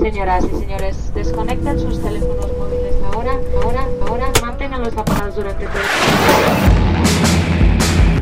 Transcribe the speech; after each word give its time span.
Señoras 0.00 0.44
y 0.44 0.60
señores, 0.60 1.14
desconecten 1.14 1.78
sus 1.78 2.02
teléfonos 2.02 2.50
móviles 2.58 2.94
ahora, 3.12 3.38
ahora, 3.62 3.86
ahora, 4.06 4.32
manténganlos 4.42 4.96
apagados 4.96 5.36
durante 5.36 5.66
todo 5.66 5.78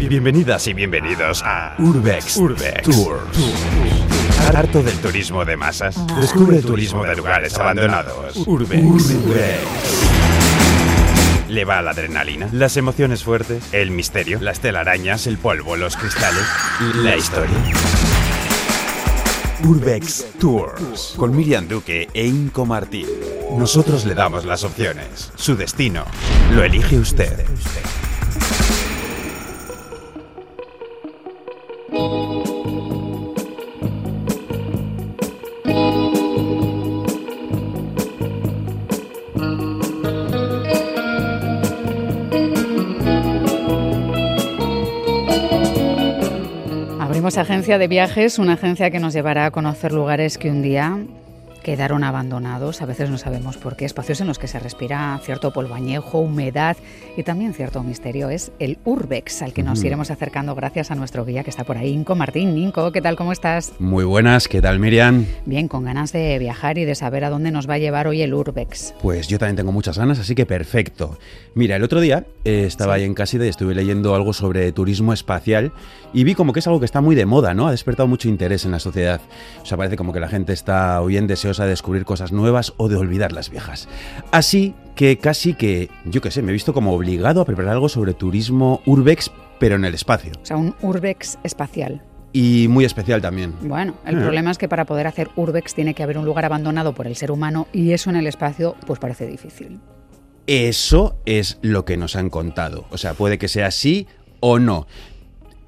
el 0.00 0.08
Bienvenidas 0.08 0.66
y 0.66 0.74
bienvenidos 0.74 1.42
a 1.44 1.74
Urbex, 1.78 2.36
Urbex 2.36 2.82
Tours. 2.82 3.38
¿Harto 4.54 4.82
del 4.82 4.98
turismo 4.98 5.44
de 5.44 5.56
masas? 5.56 5.96
Descubre 6.20 6.58
el 6.58 6.64
turismo 6.64 7.04
de 7.04 7.16
lugares 7.16 7.56
abandonados. 7.58 8.36
Urbex. 8.46 9.14
¿Le 11.48 11.64
va 11.64 11.80
la 11.82 11.92
adrenalina? 11.92 12.48
¿Las 12.52 12.76
emociones 12.76 13.24
fuertes? 13.24 13.62
¿El 13.72 13.90
misterio? 13.90 14.38
¿Las 14.40 14.60
telarañas? 14.60 15.26
¿El 15.26 15.38
polvo? 15.38 15.76
¿Los 15.76 15.96
cristales? 15.96 16.44
¿La 16.96 17.16
historia? 17.16 17.56
Urbex 19.64 20.24
Tours 20.40 21.14
con 21.16 21.34
Miriam 21.36 21.68
Duque 21.68 22.08
e 22.12 22.26
Inco 22.26 22.66
Martín. 22.66 23.06
Nosotros 23.56 24.04
le 24.04 24.14
damos 24.14 24.44
las 24.44 24.64
opciones. 24.64 25.30
Su 25.36 25.56
destino 25.56 26.04
lo 26.52 26.64
elige 26.64 26.98
usted. 26.98 27.46
Abrimos 47.32 47.50
agencia 47.50 47.78
de 47.78 47.88
viajes, 47.88 48.38
una 48.38 48.52
agencia 48.52 48.90
que 48.90 49.00
nos 49.00 49.14
llevará 49.14 49.46
a 49.46 49.50
conocer 49.50 49.90
lugares 49.90 50.36
que 50.36 50.50
un 50.50 50.60
día 50.60 50.98
quedaron 51.62 52.04
abandonados, 52.04 52.82
a 52.82 52.86
veces 52.86 53.10
no 53.10 53.18
sabemos 53.18 53.56
por 53.56 53.76
qué, 53.76 53.84
espacios 53.84 54.20
en 54.20 54.26
los 54.26 54.38
que 54.38 54.48
se 54.48 54.58
respira 54.58 55.18
cierto 55.22 55.52
polvo 55.52 55.74
añejo, 55.74 56.18
humedad 56.18 56.76
y 57.16 57.22
también 57.22 57.54
cierto 57.54 57.82
misterio. 57.82 58.30
Es 58.30 58.52
el 58.58 58.78
Urbex 58.84 59.42
al 59.42 59.52
que 59.52 59.62
nos 59.62 59.82
iremos 59.84 60.10
acercando 60.10 60.54
gracias 60.54 60.90
a 60.90 60.94
nuestro 60.94 61.24
guía 61.24 61.44
que 61.44 61.50
está 61.50 61.64
por 61.64 61.78
ahí, 61.78 61.90
Inco 61.90 62.14
Martín. 62.14 62.56
Inco, 62.58 62.92
¿qué 62.92 63.00
tal? 63.00 63.16
¿Cómo 63.16 63.32
estás? 63.32 63.72
Muy 63.78 64.04
buenas, 64.04 64.48
¿qué 64.48 64.60
tal 64.60 64.78
Miriam? 64.78 65.26
Bien, 65.46 65.68
con 65.68 65.84
ganas 65.84 66.12
de 66.12 66.38
viajar 66.38 66.78
y 66.78 66.84
de 66.84 66.94
saber 66.94 67.24
a 67.24 67.30
dónde 67.30 67.50
nos 67.50 67.68
va 67.68 67.74
a 67.74 67.78
llevar 67.78 68.06
hoy 68.06 68.22
el 68.22 68.34
Urbex. 68.34 68.94
Pues 69.00 69.28
yo 69.28 69.38
también 69.38 69.56
tengo 69.56 69.72
muchas 69.72 69.98
ganas, 69.98 70.18
así 70.18 70.34
que 70.34 70.46
perfecto. 70.46 71.18
Mira, 71.54 71.76
el 71.76 71.82
otro 71.82 72.00
día 72.00 72.26
eh, 72.44 72.64
estaba 72.66 72.94
ahí 72.94 73.04
en 73.04 73.14
Casida 73.14 73.46
y 73.46 73.48
estuve 73.48 73.74
leyendo 73.74 74.14
algo 74.14 74.32
sobre 74.32 74.72
turismo 74.72 75.12
espacial 75.12 75.72
y 76.12 76.24
vi 76.24 76.34
como 76.34 76.52
que 76.52 76.60
es 76.60 76.66
algo 76.66 76.80
que 76.80 76.86
está 76.86 77.00
muy 77.00 77.14
de 77.14 77.26
moda, 77.26 77.54
¿no? 77.54 77.68
Ha 77.68 77.70
despertado 77.70 78.06
mucho 78.06 78.28
interés 78.28 78.64
en 78.64 78.72
la 78.72 78.78
sociedad. 78.78 79.20
O 79.62 79.66
sea, 79.66 79.76
parece 79.76 79.96
como 79.96 80.12
que 80.12 80.20
la 80.20 80.28
gente 80.28 80.52
está 80.52 81.00
hoy 81.00 81.16
en 81.16 81.26
deseosa 81.52 81.64
de 81.64 81.70
descubrir 81.70 82.04
cosas 82.04 82.32
nuevas 82.32 82.72
o 82.78 82.88
de 82.88 82.96
olvidar 82.96 83.32
las 83.32 83.50
viejas. 83.50 83.88
Así 84.30 84.74
que 84.94 85.18
casi 85.18 85.54
que, 85.54 85.90
yo 86.04 86.20
qué 86.20 86.30
sé, 86.30 86.42
me 86.42 86.50
he 86.50 86.52
visto 86.52 86.72
como 86.72 86.92
obligado 86.92 87.40
a 87.40 87.44
preparar 87.44 87.72
algo 87.72 87.88
sobre 87.88 88.14
turismo 88.14 88.80
urbex, 88.86 89.30
pero 89.58 89.76
en 89.76 89.84
el 89.84 89.94
espacio. 89.94 90.32
O 90.42 90.46
sea, 90.46 90.56
un 90.56 90.74
Urbex 90.82 91.38
espacial. 91.44 92.02
Y 92.32 92.66
muy 92.68 92.84
especial 92.86 93.20
también. 93.20 93.54
Bueno, 93.62 93.94
el 94.06 94.16
Eh. 94.16 94.20
problema 94.20 94.50
es 94.50 94.56
que 94.58 94.68
para 94.68 94.86
poder 94.86 95.06
hacer 95.06 95.28
Urbex 95.36 95.74
tiene 95.74 95.92
que 95.94 96.02
haber 96.02 96.16
un 96.18 96.24
lugar 96.24 96.44
abandonado 96.46 96.94
por 96.94 97.06
el 97.06 97.14
ser 97.16 97.30
humano 97.30 97.68
y 97.72 97.92
eso 97.92 98.08
en 98.10 98.16
el 98.16 98.26
espacio 98.26 98.74
pues 98.86 98.98
parece 98.98 99.26
difícil. 99.26 99.80
Eso 100.46 101.16
es 101.26 101.58
lo 101.62 101.84
que 101.84 101.96
nos 101.96 102.16
han 102.16 102.30
contado. 102.30 102.86
O 102.90 102.98
sea, 102.98 103.14
puede 103.14 103.38
que 103.38 103.48
sea 103.48 103.66
así 103.66 104.06
o 104.40 104.58
no. 104.58 104.86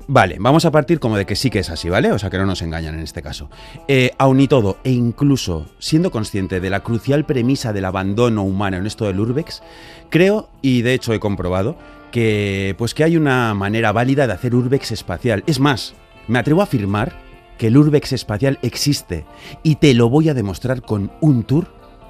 Vale, 0.07 0.37
vamos 0.39 0.67
a 0.67 0.71
partir 0.71 1.01
como 1.01 1.17
de 1.17 1.25
que 1.25 1.35
sí 1.35 1.49
que 1.49 1.61
es 1.61 1.71
así, 1.71 1.89
¿vale? 1.89 2.13
O 2.13 2.19
sea, 2.19 2.29
que 2.29 2.37
no 2.37 2.45
nos 2.45 2.61
engañan 2.61 2.95
en 2.95 3.01
este 3.01 3.23
caso. 3.23 3.49
Eh, 3.89 4.11
aun 4.19 4.39
y 4.39 4.49
todo, 4.49 4.77
e 4.85 4.91
incluso 4.91 5.67
siendo 5.79 6.11
consciente 6.11 6.61
de 6.61 6.71
la 6.71 6.81
crucial 6.81 7.25
premisa 7.25 7.73
del 7.73 7.87
abandono 7.87 8.43
humano 8.43 8.77
en 8.77 8.87
esto 8.87 9.07
del 9.07 9.21
Urbex, 9.21 9.63
creo, 10.11 10.51
y 10.61 10.83
de 10.83 10.93
hecho 10.93 11.15
he 11.15 11.21
comprobado, 11.21 11.77
que 12.13 12.75
pues 12.77 12.93
que 12.93 13.03
hay 13.03 13.17
una 13.17 13.55
manera 13.55 13.93
válida 13.93 14.27
de 14.27 14.35
hacer 14.35 14.55
Urbex 14.55 14.93
espacial. 14.93 15.43
Es 15.47 15.59
más, 15.59 15.95
me 16.29 16.39
atrevo 16.39 16.61
a 16.61 16.64
afirmar 16.64 17.19
que 17.57 17.69
el 17.69 17.77
Urbex 17.77 18.13
espacial 18.13 18.59
existe 18.63 19.25
y 19.63 19.77
te 19.77 19.95
lo 19.95 20.11
voy 20.11 20.29
a 20.29 20.35
demostrar 20.35 20.83
con 20.83 21.13
un 21.20 21.45
tour 21.45 21.67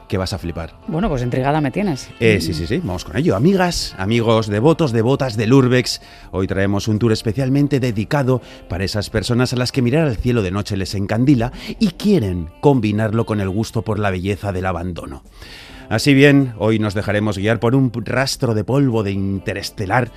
que 0.09 0.19
vas 0.19 0.33
a 0.33 0.39
flipar. 0.39 0.75
Bueno, 0.87 1.09
pues 1.09 1.23
intrigada 1.23 1.61
me 1.61 1.71
tienes. 1.71 2.11
Eh, 2.21 2.41
sí, 2.41 2.55
sí, 2.55 2.67
sí, 2.67 2.79
vamos 2.79 3.05
con 3.05 3.17
ello. 3.17 3.37
Amigas, 3.37 3.95
amigos, 3.99 4.49
devotos, 4.49 4.93
devotas 4.93 5.37
del 5.37 5.53
Urbex, 5.53 6.01
hoy 6.31 6.47
traemos 6.47 6.89
un 6.89 6.99
tour 6.99 7.13
especialmente 7.13 7.81
dedicado 7.81 8.41
para 8.69 8.85
esas 8.85 9.11
personas 9.11 9.53
a 9.53 9.57
las 9.57 9.73
que 9.73 9.83
mirar 9.83 10.07
al 10.07 10.17
cielo 10.17 10.43
de 10.43 10.51
noche 10.51 10.77
les 10.77 10.95
encandila 10.95 11.53
y 11.79 11.89
quieren 11.89 12.51
combinarlo 12.61 13.27
con 13.27 13.41
el 13.41 13.49
gusto 13.49 13.83
por 13.83 13.99
la 13.99 14.11
belleza 14.11 14.53
del 14.53 14.67
abandono. 14.67 15.23
Así 15.89 16.15
bien, 16.15 16.55
hoy 16.59 16.79
nos 16.79 16.95
dejaremos 16.95 17.37
guiar 17.37 17.61
por 17.61 17.75
un 17.75 17.93
rastro 17.93 18.55
de 18.55 18.65
polvo 18.65 19.03
de 19.03 19.13
interestelar, 19.13 20.11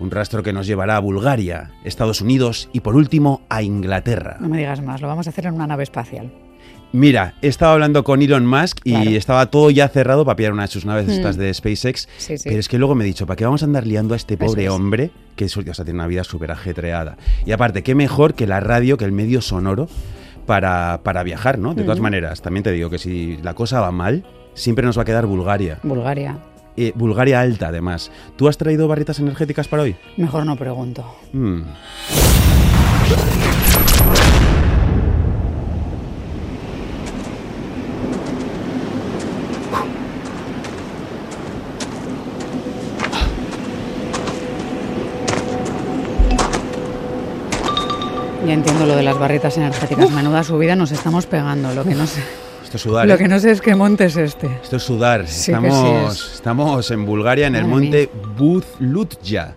un 0.00 0.10
rastro 0.10 0.42
que 0.42 0.52
nos 0.52 0.66
llevará 0.66 0.96
a 0.96 1.00
Bulgaria, 1.00 1.70
Estados 1.84 2.20
Unidos 2.20 2.68
y 2.72 2.80
por 2.80 2.96
último 2.96 3.42
a 3.48 3.62
Inglaterra. 3.62 4.36
No 4.40 4.48
me 4.48 4.58
digas 4.58 4.82
más, 4.82 5.00
lo 5.00 5.08
vamos 5.08 5.26
a 5.26 5.30
hacer 5.30 5.46
en 5.46 5.54
una 5.54 5.66
nave 5.66 5.82
espacial. 5.84 6.32
Mira, 6.92 7.34
estaba 7.40 7.74
hablando 7.74 8.02
con 8.02 8.20
Elon 8.20 8.44
Musk 8.46 8.78
y 8.82 8.90
Claro. 8.92 9.10
estaba 9.10 9.46
todo 9.46 9.70
ya 9.70 9.88
cerrado 9.88 10.24
para 10.24 10.34
pillar 10.34 10.52
una 10.52 10.62
de 10.62 10.68
sus 10.68 10.84
naves 10.84 11.06
Mm. 11.06 11.10
estas 11.10 11.36
de 11.36 11.54
SpaceX. 11.54 12.08
Sí, 12.18 12.36
sí. 12.36 12.48
Pero 12.48 12.58
es 12.58 12.68
que 12.68 12.78
luego 12.78 12.96
me 12.96 13.04
he 13.04 13.06
dicho, 13.06 13.26
¿para 13.26 13.36
qué 13.36 13.44
vamos 13.44 13.62
a 13.62 13.66
andar 13.66 13.86
liando 13.86 14.14
a 14.14 14.16
este 14.16 14.36
pobre 14.36 14.64
es. 14.64 14.70
hombre 14.70 15.12
que 15.36 15.44
o 15.44 15.48
sea, 15.48 15.84
tiene 15.84 15.92
una 16.00 16.08
vida 16.08 16.24
súper 16.24 16.50
ajetreada? 16.50 17.16
Y 17.46 17.52
aparte, 17.52 17.84
qué 17.84 17.94
mejor 17.94 18.34
que 18.34 18.48
la 18.48 18.58
radio, 18.58 18.96
que 18.96 19.04
el 19.04 19.12
medio 19.12 19.40
sonoro 19.40 19.88
para, 20.46 21.00
para 21.04 21.22
viajar, 21.22 21.58
¿no? 21.58 21.74
De 21.74 21.82
todas 21.82 21.98
Ujú. 21.98 22.04
maneras, 22.04 22.42
también 22.42 22.64
te 22.64 22.72
digo 22.72 22.90
que 22.90 22.98
si 22.98 23.36
la 23.42 23.54
cosa 23.54 23.80
va 23.80 23.92
mal, 23.92 24.24
siempre 24.54 24.84
nos 24.84 24.98
va 24.98 25.02
a 25.02 25.04
quedar 25.04 25.26
Bulgaria. 25.26 25.78
Bulgaria. 25.84 26.38
Eh, 26.76 26.92
Bulgaria 26.94 27.40
alta, 27.40 27.68
además. 27.68 28.10
¿Tú 28.36 28.48
has 28.48 28.56
traído 28.56 28.88
barritas 28.88 29.18
energéticas 29.18 29.68
para 29.68 29.82
hoy? 29.82 29.96
Mejor 30.16 30.46
no 30.46 30.56
pregunto. 30.56 31.04
Mm. 31.32 31.62
Ya 48.46 48.54
entiendo 48.54 48.86
lo 48.86 48.96
de 48.96 49.02
las 49.02 49.18
barritas 49.18 49.56
energéticas. 49.58 50.10
Menuda 50.10 50.42
subida 50.42 50.74
nos 50.74 50.90
estamos 50.92 51.26
pegando. 51.26 51.72
Lo 51.74 51.84
que 51.84 51.94
no 51.94 52.06
sé, 52.06 52.22
Esto 52.70 52.76
es 52.76 52.82
sudar. 52.84 53.08
lo 53.08 53.14
¿eh? 53.14 53.18
que 53.18 53.26
no 53.26 53.40
sé 53.40 53.50
es 53.50 53.60
qué 53.60 53.74
monte 53.74 54.04
es 54.04 54.16
este. 54.16 54.46
Esto 54.62 54.76
es 54.76 54.82
sudar. 54.84 55.26
Sí 55.26 55.50
que 55.50 55.58
estamos, 55.58 56.14
sí 56.16 56.24
es. 56.28 56.34
estamos 56.34 56.90
en 56.92 57.04
Bulgaria, 57.04 57.48
en 57.48 57.56
el 57.56 57.64
monte 57.64 58.08
Buzlutya, 58.38 59.56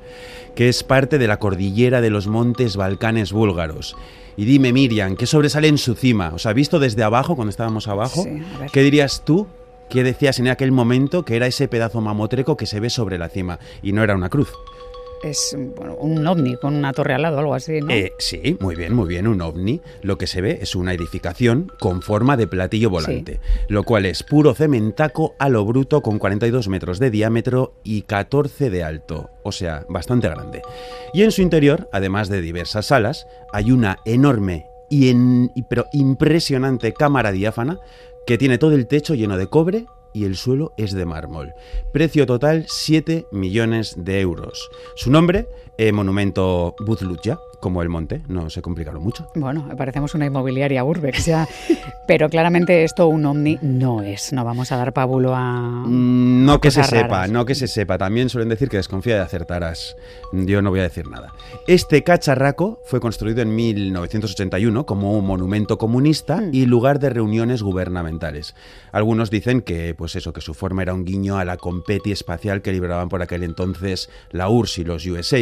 que 0.55 0.67
es 0.67 0.83
parte 0.83 1.19
de 1.19 1.27
la 1.27 1.37
cordillera 1.37 2.01
de 2.01 2.09
los 2.09 2.25
montes 2.25 2.75
Balcanes 2.75 3.31
búlgaros. 3.31 3.95
Y 4.35 4.45
dime, 4.45 4.73
Miriam, 4.73 5.15
¿qué 5.15 5.27
sobresale 5.27 5.67
en 5.67 5.77
su 5.77 5.93
cima? 5.93 6.31
O 6.33 6.39
sea, 6.39 6.53
visto 6.53 6.79
desde 6.79 7.03
abajo, 7.03 7.35
cuando 7.35 7.51
estábamos 7.51 7.87
abajo, 7.87 8.23
Sí. 8.23 8.41
¿qué 8.71 8.81
dirías 8.81 9.21
tú? 9.23 9.45
¿Qué 9.91 10.03
decías 10.03 10.39
en 10.39 10.47
aquel 10.47 10.71
momento 10.71 11.23
que 11.23 11.35
era 11.35 11.45
ese 11.45 11.67
pedazo 11.67 12.01
mamotreco 12.01 12.57
que 12.57 12.65
se 12.65 12.79
ve 12.79 12.89
sobre 12.89 13.19
la 13.19 13.29
cima? 13.29 13.59
Y 13.83 13.91
no 13.91 14.03
era 14.03 14.15
una 14.15 14.29
cruz. 14.29 14.49
Es 15.23 15.55
bueno, 15.75 15.95
un 15.95 16.25
ovni 16.27 16.57
con 16.57 16.75
una 16.75 16.91
torre 16.93 17.13
al 17.13 17.21
lado, 17.21 17.39
algo 17.39 17.53
así, 17.55 17.79
¿no? 17.79 17.89
Eh, 17.89 18.11
sí, 18.19 18.57
muy 18.59 18.75
bien, 18.75 18.93
muy 18.93 19.07
bien, 19.07 19.25
un 19.27 19.41
ovni. 19.41 19.79
Lo 20.01 20.17
que 20.17 20.27
se 20.27 20.41
ve 20.41 20.59
es 20.61 20.75
una 20.75 20.93
edificación 20.93 21.71
con 21.79 22.01
forma 22.01 22.35
de 22.35 22.45
platillo 22.47 22.89
volante, 22.89 23.39
lo 23.69 23.83
cual 23.83 24.05
es 24.05 24.21
puro 24.23 24.53
cementaco 24.53 25.35
a 25.39 25.47
lo 25.49 25.63
bruto 25.65 26.01
con 26.01 26.19
42 26.19 26.67
metros 26.67 26.99
de 26.99 27.09
diámetro 27.09 27.73
y 27.83 28.01
14 28.01 28.69
de 28.69 28.83
alto, 28.83 29.29
o 29.43 29.51
sea, 29.53 29.85
bastante 29.87 30.27
grande. 30.29 30.61
Y 31.13 31.23
en 31.23 31.31
su 31.31 31.41
interior, 31.41 31.87
además 31.93 32.27
de 32.29 32.41
diversas 32.41 32.87
salas, 32.87 33.25
hay 33.53 33.71
una 33.71 33.99
enorme 34.05 34.65
y 34.89 35.09
en- 35.09 35.51
y- 35.55 35.63
pero 35.63 35.85
impresionante 35.93 36.93
cámara 36.93 37.31
diáfana 37.31 37.79
que 38.27 38.37
tiene 38.37 38.57
todo 38.57 38.73
el 38.73 38.87
techo 38.87 39.15
lleno 39.15 39.37
de 39.37 39.47
cobre 39.47 39.85
y 40.13 40.25
el 40.25 40.35
suelo 40.35 40.73
es 40.77 40.93
de 40.93 41.05
mármol. 41.05 41.53
Precio 41.91 42.25
total 42.25 42.65
7 42.67 43.27
millones 43.31 43.95
de 43.97 44.19
euros. 44.21 44.69
Su 44.95 45.11
nombre, 45.11 45.47
eh, 45.77 45.91
Monumento 45.91 46.75
Buzlutya, 46.79 47.39
como 47.63 47.81
el 47.81 47.87
monte, 47.89 48.21
no 48.27 48.49
se 48.49 48.61
complicaron 48.61 49.01
mucho. 49.01 49.27
Bueno, 49.35 49.67
parecemos 49.77 50.13
una 50.13 50.25
inmobiliaria 50.25 50.83
urbex 50.83 51.25
ya. 51.25 51.47
Pero 52.07 52.29
claramente 52.29 52.83
esto 52.83 53.07
un 53.07 53.25
ovni 53.25 53.57
no 53.61 54.01
es. 54.01 54.33
No 54.33 54.43
vamos 54.43 54.71
a 54.73 54.77
dar 54.77 54.91
pábulo 54.91 55.33
a... 55.33 55.83
Mm, 55.85 56.43
No 56.45 56.59
que 56.59 56.69
se 56.69 56.83
sepa, 56.83 57.07
raras. 57.07 57.31
no 57.31 57.45
que 57.45 57.55
se 57.55 57.67
sepa. 57.67 57.97
También 57.97 58.27
suelen 58.29 58.49
decir 58.49 58.67
que 58.67 58.75
desconfía 58.77 59.15
de 59.15 59.21
acertarás. 59.21 59.95
Yo 60.33 60.61
no 60.61 60.69
voy 60.69 60.81
a 60.81 60.83
decir 60.83 61.07
nada. 61.07 61.31
Este 61.65 62.03
cacharraco 62.03 62.81
fue 62.85 62.99
construido 62.99 63.41
en 63.41 63.55
1981 63.55 64.85
como 64.85 65.17
un 65.17 65.25
monumento 65.25 65.77
comunista 65.77 66.41
Mm. 66.41 66.49
y 66.53 66.65
lugar 66.65 66.99
de 66.99 67.09
reuniones 67.09 67.63
gubernamentales. 67.63 68.53
Algunos 68.91 69.29
dicen 69.29 69.61
que, 69.61 69.95
pues 69.95 70.15
eso, 70.17 70.33
que 70.33 70.41
su 70.41 70.53
forma 70.53 70.81
era 70.81 70.93
un 70.93 71.05
guiño 71.05 71.37
a 71.37 71.45
la 71.45 71.55
competi 71.57 72.11
espacial 72.11 72.61
que 72.61 72.73
libraban 72.73 73.07
por 73.09 73.21
aquel 73.21 73.43
entonces 73.43 74.09
la 74.31 74.49
URSS 74.49 74.77
y 74.79 74.83
los 74.83 75.05
USA. 75.05 75.39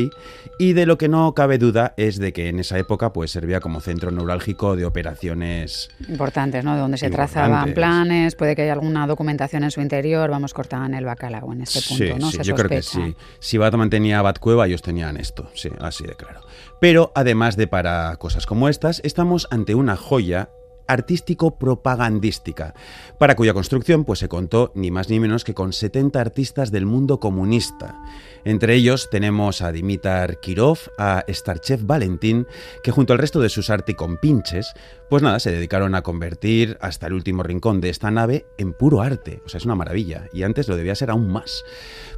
Y 0.59 0.73
de 0.73 0.85
lo 0.85 0.97
que 0.99 1.07
no 1.09 1.33
cabe 1.33 1.57
duda 1.57 1.93
es 1.97 2.10
es 2.11 2.19
de 2.19 2.33
que 2.33 2.49
en 2.49 2.59
esa 2.59 2.77
época 2.77 3.13
pues 3.13 3.31
servía 3.31 3.59
como 3.59 3.81
centro 3.81 4.11
neurálgico 4.11 4.75
de 4.75 4.85
operaciones 4.85 5.89
importantes, 6.07 6.63
¿no? 6.63 6.75
De 6.75 6.81
donde 6.81 6.97
se 6.97 7.09
trazaban 7.09 7.73
planes, 7.73 8.35
puede 8.35 8.55
que 8.55 8.63
haya 8.63 8.73
alguna 8.73 9.07
documentación 9.07 9.63
en 9.63 9.71
su 9.71 9.81
interior, 9.81 10.29
vamos, 10.29 10.53
cortaban 10.53 10.93
el 10.93 11.05
bacalao 11.05 11.51
en 11.53 11.61
este 11.61 11.81
punto, 11.81 12.19
¿no? 12.19 12.31
Sí, 12.31 12.37
yo 12.43 12.55
creo 12.55 12.69
que 12.69 12.81
sí. 12.81 13.15
Si 13.39 13.57
Batman 13.57 13.89
tenía 13.89 14.21
Batcueva, 14.21 14.67
ellos 14.67 14.81
tenían 14.81 15.17
esto, 15.17 15.49
sí, 15.53 15.69
así 15.79 16.05
de 16.05 16.15
claro. 16.15 16.41
Pero 16.79 17.11
además 17.15 17.57
de 17.57 17.67
para 17.67 18.15
cosas 18.17 18.45
como 18.45 18.69
estas, 18.69 19.01
estamos 19.03 19.47
ante 19.51 19.75
una 19.75 19.95
joya 19.95 20.49
artístico-propagandística, 20.91 22.73
para 23.17 23.35
cuya 23.35 23.53
construcción 23.53 24.03
pues, 24.05 24.19
se 24.19 24.29
contó 24.29 24.71
ni 24.75 24.91
más 24.91 25.09
ni 25.09 25.19
menos 25.19 25.43
que 25.43 25.53
con 25.53 25.73
70 25.73 26.19
artistas 26.19 26.71
del 26.71 26.85
mundo 26.85 27.19
comunista. 27.19 28.01
Entre 28.43 28.73
ellos 28.73 29.09
tenemos 29.11 29.61
a 29.61 29.71
Dimitar 29.71 30.39
Kirov, 30.39 30.79
a 30.97 31.23
Starchev 31.29 31.85
Valentín, 31.85 32.47
que 32.83 32.91
junto 32.91 33.13
al 33.13 33.19
resto 33.19 33.39
de 33.39 33.49
sus 33.49 33.69
articompinches, 33.69 34.73
pues 35.09 35.21
nada, 35.21 35.39
se 35.39 35.51
dedicaron 35.51 35.93
a 35.93 36.01
convertir 36.01 36.77
hasta 36.81 37.07
el 37.07 37.13
último 37.13 37.43
rincón 37.43 37.81
de 37.81 37.89
esta 37.89 38.09
nave 38.09 38.45
en 38.57 38.73
puro 38.73 39.01
arte. 39.01 39.41
O 39.45 39.49
sea, 39.49 39.59
es 39.59 39.65
una 39.65 39.75
maravilla. 39.75 40.27
Y 40.33 40.43
antes 40.43 40.67
lo 40.67 40.77
debía 40.77 40.95
ser 40.95 41.11
aún 41.11 41.29
más. 41.29 41.63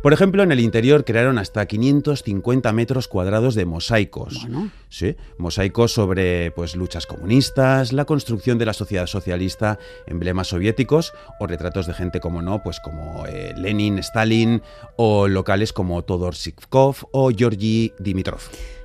Por 0.01 0.13
ejemplo, 0.13 0.43
en 0.43 0.51
el 0.51 0.59
interior 0.59 1.03
crearon 1.03 1.39
hasta 1.39 1.65
550 1.65 2.71
metros 2.71 3.07
cuadrados 3.07 3.55
de 3.55 3.65
mosaicos. 3.65 4.47
Sí, 4.89 5.15
mosaicos 5.37 5.91
sobre 5.91 6.51
pues, 6.51 6.75
luchas 6.75 7.07
comunistas, 7.07 7.93
la 7.93 8.05
construcción 8.05 8.57
de 8.57 8.62
la 8.65 8.73
sociedad 8.73 9.07
socialista, 9.07 9.79
emblemas 10.07 10.47
soviéticos 10.47 11.13
o 11.39 11.47
retratos 11.47 11.87
de 11.87 11.93
gente 11.93 12.19
como 12.19 12.41
no, 12.41 12.61
pues 12.63 12.79
como 12.79 13.25
eh, 13.27 13.53
Lenin, 13.57 13.99
Stalin 13.99 14.61
o 14.95 15.27
locales 15.27 15.73
como 15.73 16.03
Todor 16.03 16.35
Sivkov 16.35 16.97
o 17.11 17.31
Georgi 17.31 17.93
Dimitrov. 17.99 18.41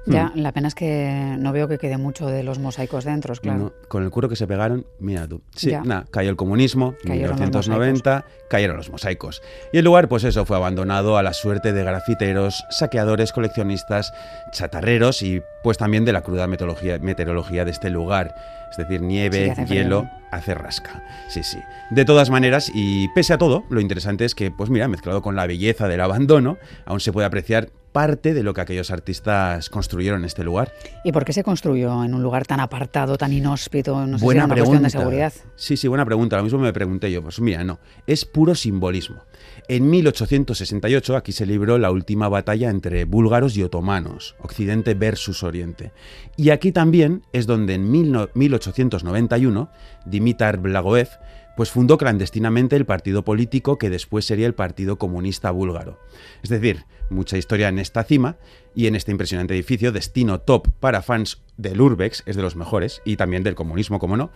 Ya, 0.07 0.33
mm. 0.35 0.39
la 0.39 0.53
pena 0.53 0.69
es 0.69 0.75
que 0.75 1.37
no 1.39 1.53
veo 1.53 1.69
que 1.69 1.79
quede 1.79 1.99
mucho 1.99 2.27
de 2.27 2.43
los 2.43 2.59
mosaicos 2.59 3.05
dentro, 3.05 3.35
claro. 3.35 3.75
con 3.89 4.03
el 4.03 4.11
curo 4.11 4.29
que 4.29 4.37
se 4.37 4.47
pegaron, 4.47 4.87
mira 4.99 5.27
tú. 5.27 5.43
Sí, 5.55 5.73
nada, 5.85 6.07
cayó 6.11 6.31
el 6.31 6.37
comunismo, 6.37 6.95
en 7.05 7.13
1990, 7.13 8.25
cayeron 8.49 8.77
los 8.77 8.91
mosaicos. 8.91 9.43
Y 9.73 9.79
el 9.79 9.85
lugar, 9.85 10.09
pues 10.09 10.25
eso, 10.25 10.45
fue 10.47 10.57
abandonado 10.57 11.19
a 11.19 11.23
la 11.23 11.33
suerte 11.33 11.73
de 11.73 11.85
grafiteros, 11.85 12.65
saqueadores, 12.71 13.33
coleccionistas, 13.33 14.13
chatarreros 14.53 15.23
y 15.23 15.43
pues 15.63 15.79
también 15.79 16.05
de 16.05 16.13
la 16.13 16.23
cruda 16.23 16.47
meteorología, 16.47 16.99
meteorología 16.99 17.65
de 17.65 17.71
este 17.71 17.91
lugar. 17.91 18.35
Es 18.71 18.77
decir, 18.77 19.01
nieve, 19.01 19.55
hielo, 19.67 20.09
hace 20.31 20.55
rasca. 20.55 21.03
Sí, 21.29 21.43
sí. 21.43 21.59
De 21.91 22.05
todas 22.05 22.31
maneras, 22.31 22.71
y 22.75 23.09
pese 23.09 23.33
a 23.33 23.39
todo, 23.39 23.65
lo 23.71 23.81
interesante 23.81 24.25
es 24.25 24.35
que, 24.35 24.51
pues 24.51 24.69
mira, 24.69 24.89
mezclado 24.89 25.23
con 25.23 25.37
la 25.37 25.47
belleza 25.47 25.89
del 25.89 26.01
abandono, 26.01 26.59
aún 26.85 27.01
se 27.01 27.13
puede 27.13 27.27
apreciar 27.27 27.71
parte 27.99 28.33
de 28.33 28.45
lo 28.45 28.55
que 28.55 28.61
aquellos 28.61 28.93
artistas 28.93 29.69
construyeron 29.71 30.21
en 30.21 30.27
este 30.27 30.45
lugar. 30.45 30.73
¿Y 31.03 31.11
por 31.11 31.25
qué 31.25 31.33
se 31.33 31.43
construyó 31.43 32.05
en 32.05 32.15
un 32.15 32.23
lugar 32.23 32.47
tan 32.47 32.61
apartado, 32.61 33.19
tan 33.19 33.33
inhóspito? 33.33 34.07
No 34.07 34.21
sé 34.21 34.25
buena 34.25 34.43
si 34.43 34.45
una 34.45 34.55
cuestión 34.55 34.83
de 34.85 34.91
seguridad. 34.91 35.33
Sí, 35.57 35.77
sí, 35.77 35.89
buena 35.89 36.05
pregunta. 36.05 36.37
Lo 36.37 36.45
mismo 36.45 36.61
me 36.61 36.73
pregunté 36.73 37.11
yo. 37.11 37.23
Pues 37.23 37.41
mira, 37.41 37.65
no. 37.65 37.81
Es 38.07 38.25
puro 38.25 38.55
simbolismo. 38.55 39.25
En 39.67 39.91
1868 39.91 41.17
aquí 41.17 41.33
se 41.33 41.45
libró 41.45 41.77
la 41.77 41.91
última 41.91 42.29
batalla 42.29 42.71
entre 42.71 43.05
búlgaros 43.05 43.57
y 43.57 43.65
otomanos, 43.65 44.37
Occidente 44.39 44.95
versus 44.95 45.43
Oriente. 45.43 45.91
Y 46.37 46.51
aquí 46.51 46.71
también 46.71 47.23
es 47.33 47.49
donde 47.49 47.75
en 47.75 47.91
1891 47.91 49.73
Dimitar 50.07 50.59
Blagoev 50.59 51.09
pues 51.59 51.73
fundó 51.73 51.99
clandestinamente 51.99 52.77
el 52.77 52.87
partido 52.87 53.25
político 53.25 53.79
que 53.79 53.91
después 53.91 54.25
sería 54.25 54.47
el 54.47 54.55
Partido 54.55 54.97
Comunista 54.97 55.51
Búlgaro. 55.51 55.99
Es 56.45 56.51
decir, 56.51 56.85
mucha 57.11 57.37
historia 57.37 57.67
en 57.67 57.81
esta 57.81 58.05
cima 58.05 58.37
y 58.77 58.87
en 58.87 58.95
este 58.95 59.11
impresionante 59.11 59.55
edificio, 59.55 59.91
destino 59.91 60.41
top 60.41 60.69
para 60.79 61.03
fans 61.03 61.43
del 61.57 61.81
Urbex, 61.81 62.23
es 62.27 62.37
de 62.37 62.43
los 62.43 62.55
mejores, 62.55 63.03
y 63.05 63.17
también 63.17 63.43
del 63.43 63.57
comunismo, 63.57 63.99
como 63.99 64.17
no, 64.17 64.31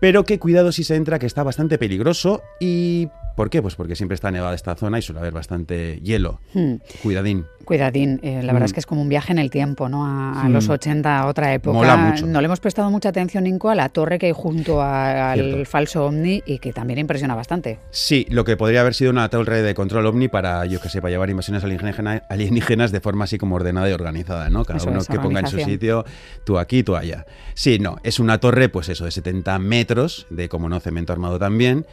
pero 0.00 0.24
que 0.24 0.38
cuidado 0.38 0.70
si 0.70 0.84
se 0.84 0.94
entra, 0.94 1.18
que 1.18 1.26
está 1.26 1.42
bastante 1.42 1.76
peligroso 1.76 2.40
y 2.60 3.08
¿Por 3.36 3.50
qué? 3.50 3.62
Pues 3.62 3.74
porque 3.74 3.96
siempre 3.96 4.14
está 4.14 4.30
nevada 4.30 4.54
esta 4.54 4.74
zona 4.74 4.98
y 4.98 5.02
suele 5.02 5.20
haber 5.20 5.32
bastante 5.32 6.00
hielo. 6.00 6.40
Hmm. 6.54 6.74
Cuidadín. 7.02 7.46
Cuidadín. 7.64 8.20
Eh, 8.22 8.42
la 8.42 8.52
verdad 8.52 8.66
es 8.66 8.72
hmm. 8.72 8.74
que 8.74 8.80
es 8.80 8.86
como 8.86 9.02
un 9.02 9.08
viaje 9.08 9.32
en 9.32 9.38
el 9.38 9.50
tiempo, 9.50 9.88
¿no? 9.88 10.06
A, 10.06 10.48
los 10.48 10.68
80, 10.68 11.08
hmm. 11.08 11.22
a 11.22 11.26
otra 11.26 11.54
época. 11.54 12.16
No 12.26 12.40
le 12.40 12.44
hemos 12.44 12.60
prestado 12.60 12.90
mucha 12.90 13.10
atención, 13.10 13.46
Inco, 13.46 13.70
a 13.70 13.74
la 13.74 13.88
torre 13.88 14.18
que 14.18 14.26
hay 14.26 14.32
junto 14.32 14.82
al 14.82 15.66
falso 15.66 16.04
Omni 16.04 16.42
y 16.46 16.58
que 16.58 16.72
también 16.72 16.98
impresiona 16.98 17.34
bastante. 17.34 17.78
Sí, 17.90 18.26
lo 18.30 18.44
que 18.44 18.56
podría 18.56 18.80
haber 18.80 18.94
sido 18.94 19.10
una 19.10 19.28
torre 19.28 19.62
de 19.62 19.74
control 19.74 20.06
Omni 20.06 20.28
para, 20.28 20.66
yo 20.66 20.80
que 20.80 20.88
sé, 20.88 21.00
para 21.00 21.10
llevar 21.10 21.30
invasiones 21.30 21.64
alienígenas 21.64 22.92
de 22.92 23.00
forma 23.00 23.24
así 23.24 23.38
como 23.38 23.56
ordenada 23.56 23.88
y 23.88 23.92
organizada, 23.92 24.50
¿no? 24.50 24.64
Cada 24.64 24.82
uno 24.84 25.04
que 25.04 25.18
ponga 25.18 25.40
en 25.40 25.46
su 25.46 25.58
sitio, 25.60 26.04
tú 26.44 26.58
aquí, 26.58 26.82
tú 26.82 26.96
allá. 26.96 27.26
Sí, 27.54 27.78
no, 27.78 27.96
es 28.02 28.20
una 28.20 28.38
torre, 28.38 28.68
pues 28.68 28.88
eso, 28.88 29.04
de 29.04 29.10
70 29.10 29.58
metros, 29.58 30.26
de 30.30 30.48
como 30.48 30.68
no, 30.68 30.80
cemento 30.80 31.12
armado 31.12 31.38
también 31.38 31.86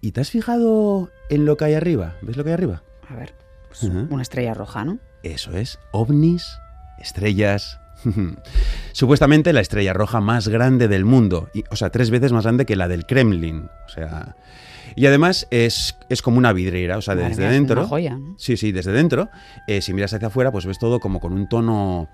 ¿Y 0.00 0.12
te 0.12 0.20
has 0.20 0.30
fijado 0.30 1.10
en 1.28 1.44
lo 1.44 1.56
que 1.56 1.64
hay 1.66 1.74
arriba? 1.74 2.14
¿Ves 2.22 2.36
lo 2.36 2.44
que 2.44 2.50
hay 2.50 2.54
arriba? 2.54 2.82
A 3.08 3.14
ver, 3.14 3.34
pues 3.68 3.82
una 3.84 4.22
estrella 4.22 4.54
roja, 4.54 4.84
¿no? 4.84 4.98
Eso 5.22 5.56
es, 5.56 5.78
ovnis, 5.92 6.58
estrellas. 6.98 7.80
Supuestamente 8.92 9.52
la 9.52 9.60
estrella 9.60 9.92
roja 9.92 10.20
más 10.20 10.48
grande 10.48 10.88
del 10.88 11.04
mundo, 11.04 11.50
y, 11.54 11.64
o 11.70 11.76
sea, 11.76 11.90
tres 11.90 12.10
veces 12.10 12.32
más 12.32 12.44
grande 12.44 12.66
que 12.66 12.76
la 12.76 12.88
del 12.88 13.06
Kremlin. 13.06 13.68
O 13.86 13.88
sea, 13.88 14.36
y 14.94 15.06
además 15.06 15.46
es, 15.50 15.96
es 16.08 16.22
como 16.22 16.38
una 16.38 16.52
vidriera, 16.52 16.96
o 16.96 17.02
sea, 17.02 17.14
desde 17.14 17.48
dentro. 17.48 17.80
Una 17.80 17.88
joya. 17.88 18.18
Sí, 18.38 18.56
sí, 18.56 18.72
desde 18.72 18.92
dentro. 18.92 19.28
Eh, 19.66 19.82
si 19.82 19.92
miras 19.92 20.14
hacia 20.14 20.28
afuera, 20.28 20.52
pues 20.52 20.66
ves 20.66 20.78
todo 20.78 21.00
como 21.00 21.20
con 21.20 21.32
un 21.32 21.48
tono 21.48 22.08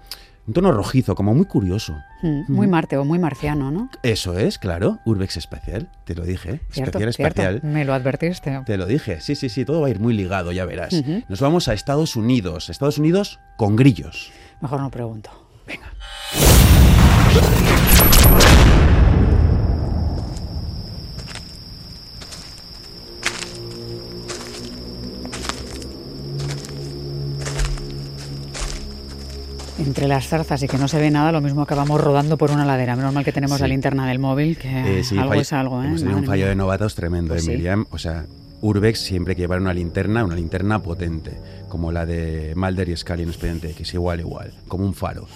un 0.46 0.54
tono 0.54 0.72
rojizo, 0.72 1.14
como 1.14 1.34
muy 1.34 1.46
curioso. 1.46 1.96
Hmm, 2.22 2.42
muy 2.48 2.66
Marte 2.66 2.96
o 2.96 3.04
muy 3.04 3.18
marciano, 3.18 3.70
¿no? 3.70 3.90
Eso 4.02 4.38
es, 4.38 4.58
claro. 4.58 4.98
Urbex 5.04 5.36
espacial, 5.36 5.88
te 6.04 6.14
lo 6.14 6.24
dije. 6.24 6.60
especial, 6.74 7.08
espacial. 7.08 7.60
Me 7.62 7.84
lo 7.84 7.94
advertiste. 7.94 8.62
Te 8.66 8.76
lo 8.76 8.86
dije, 8.86 9.20
sí, 9.20 9.36
sí, 9.36 9.48
sí, 9.48 9.64
todo 9.64 9.80
va 9.80 9.86
a 9.86 9.90
ir 9.90 10.00
muy 10.00 10.14
ligado, 10.14 10.52
ya 10.52 10.64
verás. 10.64 10.94
Nos 11.28 11.40
vamos 11.40 11.68
a 11.68 11.74
Estados 11.74 12.16
Unidos, 12.16 12.70
Estados 12.70 12.98
Unidos 12.98 13.38
con 13.56 13.76
grillos. 13.76 14.32
Mejor 14.60 14.80
no 14.80 14.90
pregunto. 14.90 15.30
Venga. 15.66 15.92
Entre 29.84 30.06
las 30.06 30.28
zarzas 30.28 30.62
y 30.62 30.68
que 30.68 30.78
no 30.78 30.86
se 30.88 30.98
ve 30.98 31.10
nada, 31.10 31.32
lo 31.32 31.40
mismo 31.40 31.62
acabamos 31.62 32.00
rodando 32.00 32.38
por 32.38 32.50
una 32.50 32.64
ladera. 32.64 32.94
Menos 32.96 33.12
mal 33.12 33.24
que 33.24 33.32
tenemos 33.32 33.60
la 33.60 33.66
linterna 33.66 34.06
del 34.06 34.18
móvil, 34.18 34.56
que 34.56 35.00
eh, 35.00 35.04
algo 35.18 35.34
es 35.34 35.52
algo. 35.52 35.82
¿eh? 35.82 35.86
Hemos 35.86 36.02
un 36.02 36.24
fallo 36.24 36.46
de 36.46 36.54
novatos 36.54 36.94
tremendo, 36.94 37.34
pues 37.34 37.46
Miriam. 37.48 37.86
O 37.90 37.98
sea, 37.98 38.26
Urbex 38.60 39.00
siempre 39.00 39.34
que 39.34 39.42
llevar 39.42 39.60
una 39.60 39.74
linterna, 39.74 40.24
una 40.24 40.36
linterna 40.36 40.80
potente, 40.80 41.32
como 41.68 41.90
la 41.90 42.06
de 42.06 42.54
Mulder 42.54 42.88
y 42.88 42.96
Scully 42.96 43.24
en 43.24 43.28
Expediente 43.28 43.70
X, 43.70 43.94
igual, 43.94 44.20
igual, 44.20 44.52
como 44.68 44.84
un 44.84 44.94
faro. 44.94 45.26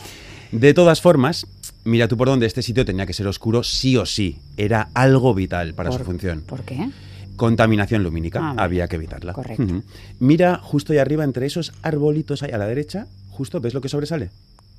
De 0.53 0.73
todas 0.75 1.00
formas, 1.00 1.47
mira 1.85 2.07
tú 2.07 2.17
por 2.17 2.29
dónde 2.29 2.47
este 2.47 2.62
sitio 2.62 2.85
tenía 2.85 3.05
que 3.05 3.12
ser 3.12 3.26
oscuro 3.26 3.65
sí 3.65 3.97
o 3.97 4.07
sí. 4.07 4.38
Era 4.57 4.88
algo 4.95 5.35
vital 5.35 5.75
para 5.75 5.91
su 5.91 5.99
función. 6.05 6.43
¿Por 6.43 6.62
qué? 6.62 6.88
Contaminación 7.35 8.03
lumínica, 8.03 8.41
ah, 8.43 8.55
había 8.57 8.87
que 8.88 8.97
evitarla. 8.97 9.33
Correcto. 9.33 9.83
Mira 10.21 10.59
justo 10.62 10.93
ahí 10.93 10.99
arriba, 10.99 11.25
entre 11.25 11.47
esos 11.47 11.73
arbolitos 11.83 12.43
ahí 12.43 12.53
a 12.53 12.59
la 12.59 12.67
derecha, 12.67 13.09
justo, 13.37 13.61
¿ves 13.61 13.75
lo 13.75 13.81
que 13.81 13.88
sobresale? 13.88 14.31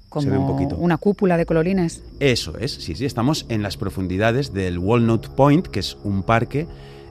Como 0.09 0.39
un 0.39 0.47
poquito. 0.47 0.75
una 0.77 0.97
cúpula 0.97 1.37
de 1.37 1.45
colorines. 1.45 2.01
Eso 2.19 2.57
es, 2.57 2.71
sí, 2.71 2.95
sí, 2.95 3.05
estamos 3.05 3.45
en 3.49 3.61
las 3.61 3.77
profundidades 3.77 4.53
del 4.53 4.79
Walnut 4.79 5.27
Point, 5.29 5.67
que 5.67 5.81
es 5.81 5.97
un 6.03 6.23
parque 6.23 6.65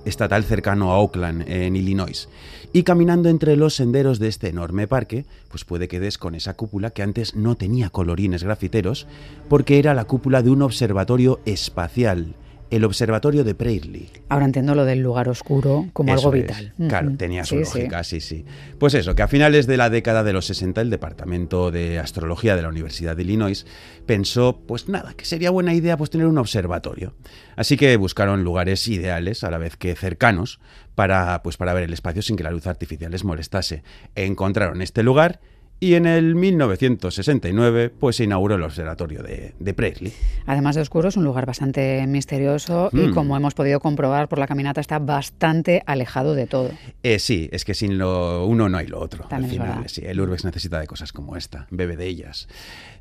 estatal 0.06 0.44
cercano 0.44 0.92
a 0.92 0.98
Oakland, 0.98 1.44
en 1.46 1.76
Illinois. 1.76 2.28
Y 2.72 2.82
caminando 2.84 3.28
entre 3.28 3.56
los 3.56 3.74
senderos 3.74 4.18
de 4.18 4.28
este 4.28 4.48
enorme 4.48 4.86
parque, 4.86 5.24
pues 5.50 5.64
puede 5.64 5.88
que 5.88 6.00
des 6.00 6.18
con 6.18 6.34
esa 6.34 6.54
cúpula 6.54 6.90
que 6.90 7.02
antes 7.02 7.34
no 7.34 7.56
tenía 7.56 7.90
colorines 7.90 8.44
grafiteros, 8.44 9.06
porque 9.48 9.78
era 9.78 9.94
la 9.94 10.04
cúpula 10.04 10.42
de 10.42 10.50
un 10.50 10.62
observatorio 10.62 11.40
espacial 11.44 12.34
el 12.70 12.84
observatorio 12.84 13.44
de 13.44 13.54
Preirly. 13.54 14.10
Ahora 14.28 14.44
entiendo 14.44 14.74
lo 14.74 14.84
del 14.84 15.00
lugar 15.00 15.28
oscuro 15.28 15.86
como 15.92 16.12
algo 16.12 16.30
vital. 16.30 16.72
Claro, 16.88 17.12
tenía 17.16 17.44
su 17.44 17.56
lógica, 17.56 18.02
sí. 18.04 18.20
sí, 18.20 18.44
Pues 18.78 18.94
eso, 18.94 19.14
que 19.14 19.22
a 19.22 19.28
finales 19.28 19.66
de 19.66 19.76
la 19.76 19.90
década 19.90 20.24
de 20.24 20.32
los 20.32 20.46
60 20.46 20.80
el 20.80 20.90
Departamento 20.90 21.70
de 21.70 21.98
Astrología 21.98 22.56
de 22.56 22.62
la 22.62 22.68
Universidad 22.68 23.16
de 23.16 23.22
Illinois 23.22 23.66
pensó, 24.06 24.60
pues 24.66 24.88
nada, 24.88 25.14
que 25.14 25.24
sería 25.24 25.50
buena 25.50 25.74
idea 25.74 25.96
pues 25.96 26.10
tener 26.10 26.26
un 26.26 26.38
observatorio. 26.38 27.14
Así 27.56 27.76
que 27.76 27.96
buscaron 27.96 28.44
lugares 28.44 28.86
ideales, 28.88 29.44
a 29.44 29.50
la 29.50 29.58
vez 29.58 29.76
que 29.76 29.94
cercanos, 29.94 30.60
para, 30.94 31.42
pues, 31.42 31.56
para 31.56 31.74
ver 31.74 31.84
el 31.84 31.92
espacio 31.92 32.22
sin 32.22 32.36
que 32.36 32.42
la 32.42 32.50
luz 32.50 32.66
artificial 32.66 33.12
les 33.12 33.24
molestase. 33.24 33.82
Encontraron 34.14 34.82
este 34.82 35.02
lugar 35.02 35.40
y 35.78 35.94
en 35.94 36.06
el 36.06 36.34
1969 36.34 37.90
pues 37.98 38.16
se 38.16 38.24
inauguró 38.24 38.54
el 38.54 38.62
observatorio 38.62 39.22
de, 39.22 39.54
de 39.58 39.74
Presley. 39.74 40.12
Además 40.46 40.74
de 40.76 40.82
oscuro, 40.82 41.08
es 41.08 41.16
un 41.16 41.24
lugar 41.24 41.46
bastante 41.46 42.04
misterioso 42.06 42.88
y 42.92 43.08
Hmm. 43.08 43.14
como 43.14 43.36
hemos 43.36 43.54
podido 43.54 43.78
comprobar 43.80 44.28
por 44.28 44.38
la 44.38 44.46
caminata 44.46 44.80
está 44.80 44.98
bastante 44.98 45.82
alejado 45.86 46.34
de 46.34 46.46
todo. 46.46 46.70
Eh, 47.02 47.18
sí, 47.18 47.48
es 47.52 47.64
que 47.64 47.74
sin 47.74 47.98
lo 47.98 48.46
uno 48.46 48.68
no 48.68 48.78
hay 48.78 48.86
lo 48.86 49.00
otro. 49.00 49.24
También 49.28 49.36
Al 49.38 49.44
es 49.44 49.50
final, 49.52 49.68
verdad. 49.76 49.88
sí, 49.88 50.02
el 50.04 50.20
Urbex 50.20 50.44
necesita 50.44 50.80
de 50.80 50.86
cosas 50.86 51.12
como 51.12 51.36
esta, 51.36 51.66
bebe 51.70 51.96
de 51.96 52.06
ellas. 52.06 52.48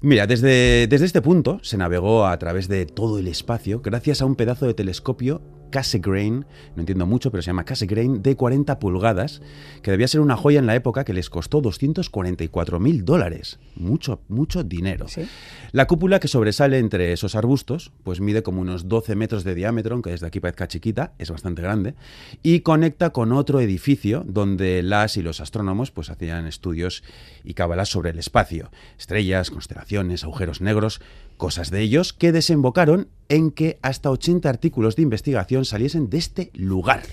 Mira, 0.02 0.28
desde, 0.28 0.88
desde 0.88 1.06
este 1.06 1.22
punto 1.22 1.60
se 1.64 1.78
navegó 1.78 2.26
a 2.28 2.38
través 2.38 2.68
de 2.68 2.86
todo 2.86 3.20
el 3.20 3.28
espacio 3.28 3.82
gracias 3.82 4.22
a 4.22 4.26
un 4.26 4.36
pedazo 4.36 4.66
de 4.68 4.74
telescopio 4.74 5.42
Cassegrain, 5.70 6.46
no 6.76 6.82
entiendo 6.82 7.06
mucho, 7.06 7.32
pero 7.32 7.42
se 7.42 7.48
llama 7.48 7.66
Cassegrain, 7.66 8.22
de 8.22 8.36
40 8.36 8.80
pulgadas, 8.80 9.42
que 9.82 9.92
debía 9.92 10.08
ser 10.08 10.22
una 10.22 10.38
joya 10.38 10.60
en 10.60 10.66
la 10.66 10.76
época 10.76 11.04
que 11.04 11.14
les 11.14 11.30
costó 11.30 11.62
244 11.62 12.80
mil 12.80 13.06
dólares. 13.06 13.60
Mucho, 13.76 14.22
mucho 14.28 14.64
dinero. 14.64 15.08
Sí. 15.08 15.28
La 15.72 15.88
cúpula 15.88 16.20
que 16.20 16.28
sobresale 16.28 16.80
entre 16.80 17.12
esos 17.12 17.36
arbustos, 17.36 17.92
pues 18.04 18.22
mide 18.22 18.44
como 18.44 18.62
unos 18.62 18.88
12 18.88 19.16
metros 19.16 19.44
de 19.44 19.56
diámetro, 19.56 19.94
aunque 19.94 20.12
desde 20.12 20.28
aquí 20.28 20.40
parezca 20.40 20.68
chiquita, 20.68 21.14
es 21.18 21.32
bastante 21.32 21.62
grande, 21.62 21.96
y 22.44 22.62
conecta 22.62 23.10
con 23.12 23.32
otro 23.32 23.60
edificio 23.60 24.24
donde 24.26 24.84
las 24.84 25.18
y 25.18 25.22
los 25.22 25.42
astrónomos 25.42 25.92
pues 25.92 26.10
hacían 26.10 26.48
estudios 26.48 27.04
y 27.44 27.54
cábalas 27.54 27.90
sobre 27.90 28.12
el 28.12 28.20
espacio, 28.20 28.72
estrellas, 28.98 29.52
constelaciones, 29.52 30.24
agujeros 30.24 30.62
negros, 30.62 31.02
cosas 31.38 31.72
de 31.72 31.82
ellos 31.82 32.14
que 32.14 32.32
desembocaron 32.32 33.10
en 33.30 33.52
que 33.52 33.78
hasta 33.82 34.12
80 34.12 34.48
artículos 34.50 34.96
de 34.96 35.04
investigación 35.04 35.66
saliesen 35.66 36.10
de 36.10 36.18
este 36.18 36.52
lugar. 36.54 37.04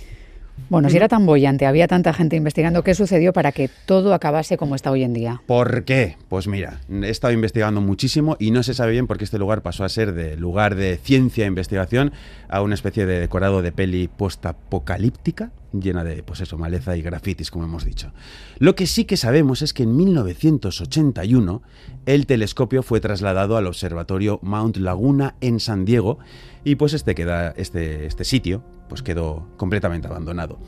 Bueno, 0.69 0.89
si 0.89 0.97
era 0.97 1.09
tan 1.09 1.27
bollante, 1.27 1.67
había 1.67 1.87
tanta 1.87 2.13
gente 2.15 2.37
investigando, 2.37 2.83
¿qué 2.83 2.95
sucedió 2.95 3.33
para 3.33 3.53
que 3.53 3.69
todo 3.87 4.15
acabase 4.15 4.57
como 4.57 4.75
está 4.75 4.91
hoy 4.91 5.03
en 5.03 5.13
día? 5.13 5.43
¿Por 5.47 5.85
qué? 5.85 6.17
Pues 6.29 6.47
mira, 6.47 6.81
he 6.91 7.11
estado 7.11 7.33
investigando 7.33 7.81
muchísimo 7.81 8.37
y 8.39 8.53
no 8.53 8.63
se 8.63 8.73
sabe 8.73 8.93
bien 8.93 9.07
por 9.07 9.19
qué 9.19 9.25
este 9.25 9.39
lugar 9.39 9.63
pasó 9.63 9.85
a 9.85 9.89
ser 9.89 10.15
de 10.15 10.37
lugar 10.37 10.75
de 10.75 10.97
ciencia 10.97 11.45
e 11.45 11.49
investigación 11.49 12.13
a 12.49 12.63
una 12.63 12.75
especie 12.75 13.05
de 13.07 13.21
decorado 13.21 13.61
de 13.61 13.73
peli 13.73 14.09
postapocalíptica 14.09 15.53
llena 15.73 16.05
de, 16.05 16.23
pues 16.23 16.41
eso, 16.41 16.59
maleza 16.59 16.97
y 16.97 17.03
grafitis, 17.03 17.51
como 17.51 17.65
hemos 17.65 17.85
dicho. 17.85 18.13
Lo 18.59 18.75
que 18.75 18.87
sí 18.87 19.05
que 19.05 19.17
sabemos 19.17 19.63
es 19.63 19.73
que 19.73 19.85
en 19.85 19.97
1981 19.97 21.63
el 22.07 22.27
telescopio 22.27 22.83
fue 22.83 23.01
trasladado 23.01 23.57
al 23.57 23.67
observatorio 23.67 24.39
Mount 24.43 24.77
Laguna 24.77 25.35
en 25.41 25.61
San 25.61 25.85
Diego 25.85 26.19
y 26.65 26.77
pues 26.77 26.93
este, 26.93 27.15
queda, 27.15 27.55
este, 27.57 28.07
este 28.07 28.25
sitio 28.25 28.63
pues 28.93 29.03
quedó 29.03 29.49
completamente 29.57 30.07
abandonado. 30.07 30.59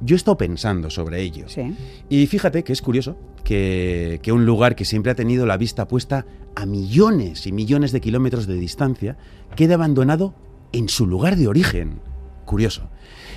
Yo 0.00 0.14
he 0.14 0.18
estado 0.18 0.36
pensando 0.36 0.88
sobre 0.88 1.20
ello. 1.20 1.48
Sí. 1.48 1.74
Y 2.08 2.24
fíjate 2.28 2.62
que 2.62 2.72
es 2.72 2.80
curioso 2.80 3.18
que, 3.42 4.20
que 4.22 4.30
un 4.30 4.46
lugar 4.46 4.76
que 4.76 4.84
siempre 4.84 5.10
ha 5.10 5.16
tenido 5.16 5.46
la 5.46 5.56
vista 5.56 5.88
puesta 5.88 6.26
a 6.54 6.64
millones 6.64 7.44
y 7.48 7.50
millones 7.50 7.90
de 7.90 8.00
kilómetros 8.00 8.46
de 8.46 8.54
distancia 8.54 9.16
quede 9.56 9.74
abandonado 9.74 10.32
en 10.70 10.88
su 10.88 11.08
lugar 11.08 11.34
de 11.34 11.48
origen. 11.48 11.98
Curioso. 12.44 12.88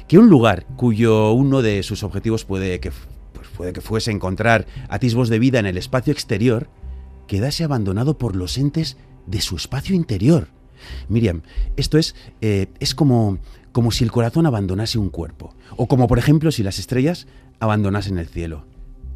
Que 0.07 0.19
un 0.19 0.29
lugar 0.29 0.67
cuyo 0.75 1.31
uno 1.31 1.63
de 1.63 1.81
sus 1.81 2.03
objetivos 2.03 2.45
puede 2.45 2.79
que, 2.79 2.91
pues 3.33 3.47
puede 3.57 3.73
que 3.73 3.81
fuese 3.81 4.11
encontrar 4.11 4.67
atisbos 4.89 5.29
de 5.29 5.39
vida 5.39 5.57
en 5.57 5.65
el 5.65 5.75
espacio 5.79 6.13
exterior, 6.13 6.69
quedase 7.25 7.63
abandonado 7.63 8.19
por 8.19 8.35
los 8.35 8.59
entes 8.59 8.95
de 9.25 9.41
su 9.41 9.55
espacio 9.55 9.95
interior. 9.95 10.49
Miriam, 11.07 11.41
esto 11.77 11.97
es, 11.97 12.15
eh, 12.41 12.67
es 12.79 12.95
como, 12.95 13.39
como 13.71 13.91
si 13.91 14.03
el 14.03 14.11
corazón 14.11 14.45
abandonase 14.45 14.97
un 14.97 15.09
cuerpo, 15.09 15.53
o 15.75 15.87
como 15.87 16.07
por 16.07 16.19
ejemplo 16.19 16.51
si 16.51 16.63
las 16.63 16.79
estrellas 16.79 17.27
abandonasen 17.59 18.17
el 18.17 18.27
cielo. 18.27 18.65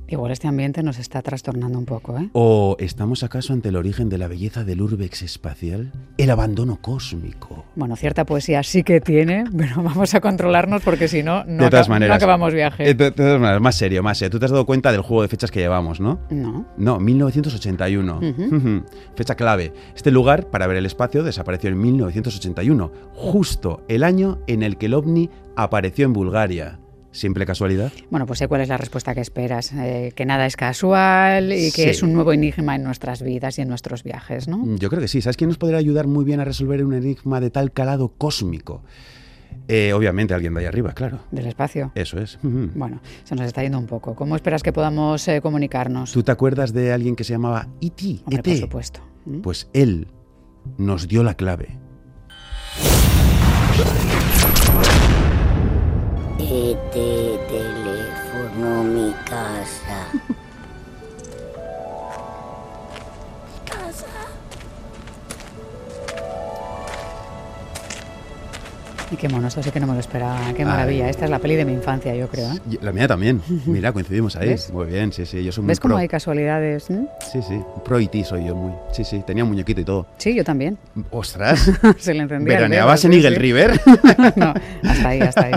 Igual 0.07 0.31
este 0.31 0.48
ambiente 0.48 0.83
nos 0.83 1.00
está 1.00 1.22
trastornando 1.22 1.79
un 1.79 1.86
poco, 1.86 2.17
¿eh? 2.19 2.29
¿O 2.33 2.75
estamos 2.79 3.24
acaso 3.24 3.53
ante 3.53 3.69
el 3.69 3.75
origen 3.77 4.10
de 4.10 4.17
la 4.17 4.27
belleza 4.27 4.63
del 4.63 4.81
urbex 4.81 5.22
espacial? 5.24 5.91
El 6.17 6.29
abandono 6.29 6.77
cósmico. 6.81 7.65
Bueno, 7.75 7.95
cierta 7.95 8.25
poesía 8.25 8.62
sí 8.63 8.83
que 8.83 9.01
tiene, 9.01 9.45
pero 9.57 9.81
vamos 9.81 10.13
a 10.13 10.19
controlarnos 10.22 10.81
porque 10.83 11.07
si 11.07 11.24
no, 11.24 11.43
no, 11.45 11.63
de 11.63 11.69
todas 11.69 11.89
maneras. 11.89 12.10
no 12.13 12.15
acabamos 12.15 12.53
viaje. 12.53 12.83
Eh, 12.89 12.93
De, 12.93 13.05
de 13.05 13.12
todas 13.12 13.39
maneras, 13.39 13.62
más 13.62 13.75
serio, 13.75 14.03
más 14.03 14.17
serio. 14.17 14.31
Tú 14.31 14.39
te 14.39 14.45
has 14.45 14.51
dado 14.51 14.65
cuenta 14.65 14.91
del 14.91 15.01
juego 15.01 15.22
de 15.24 15.29
fechas 15.29 15.50
que 15.51 15.62
llevamos, 15.62 16.00
¿no? 16.00 16.19
No. 16.29 16.65
No, 16.77 17.00
1981. 17.00 18.17
Ujú. 18.19 18.55
Ujú. 18.55 18.83
Fecha 19.15 19.36
clave. 19.36 19.74
Este 19.95 20.12
lugar 20.12 20.48
para 20.50 20.67
ver 20.67 20.77
el 20.77 20.86
espacio 20.86 21.24
desapareció 21.24 21.69
en 21.69 21.79
1981, 21.79 22.91
justo 23.13 23.83
el 23.88 24.03
año 24.03 24.39
en 24.48 24.63
el 24.63 24.77
que 24.77 24.88
el 24.88 24.93
ovni 24.93 25.29
apareció 25.55 26.05
en 26.05 26.13
Bulgaria. 26.13 26.79
¿Simple 27.13 27.46
casualidad? 27.46 27.91
Bueno, 28.10 28.25
pues 28.25 28.39
sé 28.39 28.48
cuál 28.50 28.62
es 28.62 28.67
la 28.67 28.75
respuesta 28.77 29.13
que 29.15 29.22
esperas, 29.22 29.72
eh, 29.74 30.12
que 30.15 30.25
nada 30.25 30.46
es 30.46 30.58
casual 30.58 31.53
y 31.53 31.72
que 31.72 31.84
Sí. 31.84 31.89
es 31.89 32.03
un 32.03 32.12
nuevo 32.12 32.34
enigma 32.34 32.75
en 32.75 32.84
nuestras 32.84 33.22
vidas 33.22 33.58
y 33.60 33.62
en 33.62 33.70
nuestros 33.70 34.03
viajes, 34.03 34.48
¿no? 34.48 34.65
Yo 34.77 34.89
creo 34.89 35.00
que 35.00 35.08
sí. 35.08 35.22
¿Sabes 35.22 35.38
quién 35.38 35.48
nos 35.50 35.58
podría 35.58 35.77
ayudar 35.77 36.08
muy 36.08 36.25
bien 36.25 36.39
a 36.39 36.43
resolver 36.46 36.84
un 36.84 36.93
enigma 36.93 37.39
de 37.39 37.51
tal 37.51 37.72
calado 37.72 38.10
cósmico? 38.17 38.84
Eh, 39.67 39.93
obviamente 39.93 40.34
alguien 40.34 40.55
de 40.55 40.62
ahí 40.62 40.65
arriba, 40.65 40.93
claro. 40.93 41.20
Del 41.32 41.46
espacio. 41.46 41.91
Eso 41.96 42.17
es. 42.20 42.39
Bueno, 42.41 43.00
se 43.24 43.36
nos 43.36 43.46
está 43.46 43.62
yendo 43.62 43.77
un 43.77 43.86
poco. 43.86 44.15
¿Cómo 44.15 44.36
esperas 44.36 44.63
que 44.63 44.74
podamos 44.74 45.25
eh, 45.27 45.39
comunicarnos? 45.39 46.12
¿Tú 46.12 46.24
te 46.24 46.32
acuerdas 46.32 46.74
de 46.74 46.91
alguien 46.91 47.15
que 47.15 47.24
se 47.24 47.34
llamaba 47.34 47.67
E.T.? 47.79 48.24
E.T.? 48.32 48.41
por 48.43 48.58
supuesto. 48.58 49.00
¿Mm? 49.25 49.41
Pues 49.41 49.70
él 49.74 50.08
nos 50.79 51.08
dio 51.08 51.24
la 51.24 51.36
clave. 51.36 51.77
Este 56.95 57.39
teléfono 57.50 58.83
mi 58.83 59.12
casa. 59.25 60.07
Y 69.12 69.15
qué 69.15 69.29
mono, 69.29 69.47
esto 69.47 69.62
sí 69.62 69.69
que 69.69 69.79
no 69.79 69.85
me 69.85 69.93
lo 69.93 70.00
esperaba. 70.00 70.39
Qué 70.55 70.65
maravilla. 70.65 71.07
Esta 71.07 71.25
es 71.25 71.31
la 71.31 71.38
peli 71.38 71.55
de 71.55 71.65
mi 71.65 71.73
infancia, 71.73 72.15
yo 72.15 72.27
creo. 72.29 72.51
¿eh? 72.51 72.59
La 72.81 72.91
mía 72.91 73.07
también. 73.07 73.41
Mira, 73.67 73.91
coincidimos 73.91 74.35
ahí. 74.35 74.50
¿Ves? 74.50 74.71
Muy 74.73 74.88
bien, 74.88 75.12
sí, 75.13 75.25
sí. 75.27 75.43
Yo 75.43 75.51
soy 75.51 75.63
muy 75.63 75.69
¿Ves 75.69 75.79
cómo 75.79 75.93
pro. 75.95 76.00
hay 76.01 76.07
casualidades? 76.07 76.89
mm? 76.89 77.05
Sí, 77.31 77.39
sí. 77.47 77.62
Pro 77.85 78.00
IT 78.00 78.23
soy 78.25 78.47
yo 78.47 78.55
muy. 78.55 78.73
Sí, 78.91 79.03
sí. 79.03 79.21
Tenía 79.25 79.43
un 79.43 79.51
muñequito 79.51 79.81
y 79.81 79.85
todo. 79.85 80.07
Sí, 80.17 80.33
yo 80.33 80.43
también. 80.43 80.79
¡Ostras! 81.12 81.59
Se 82.00 82.13
le 82.15 82.23
encendía 82.23 82.55
el 82.55 82.62
¿Veraneabas 82.62 83.05
en 83.05 83.13
Eagle 83.13 83.35
sí. 83.35 83.41
River? 83.41 83.79
no, 84.35 84.53
hasta 84.83 85.09
ahí, 85.09 85.19
hasta 85.21 85.45
ahí. 85.45 85.53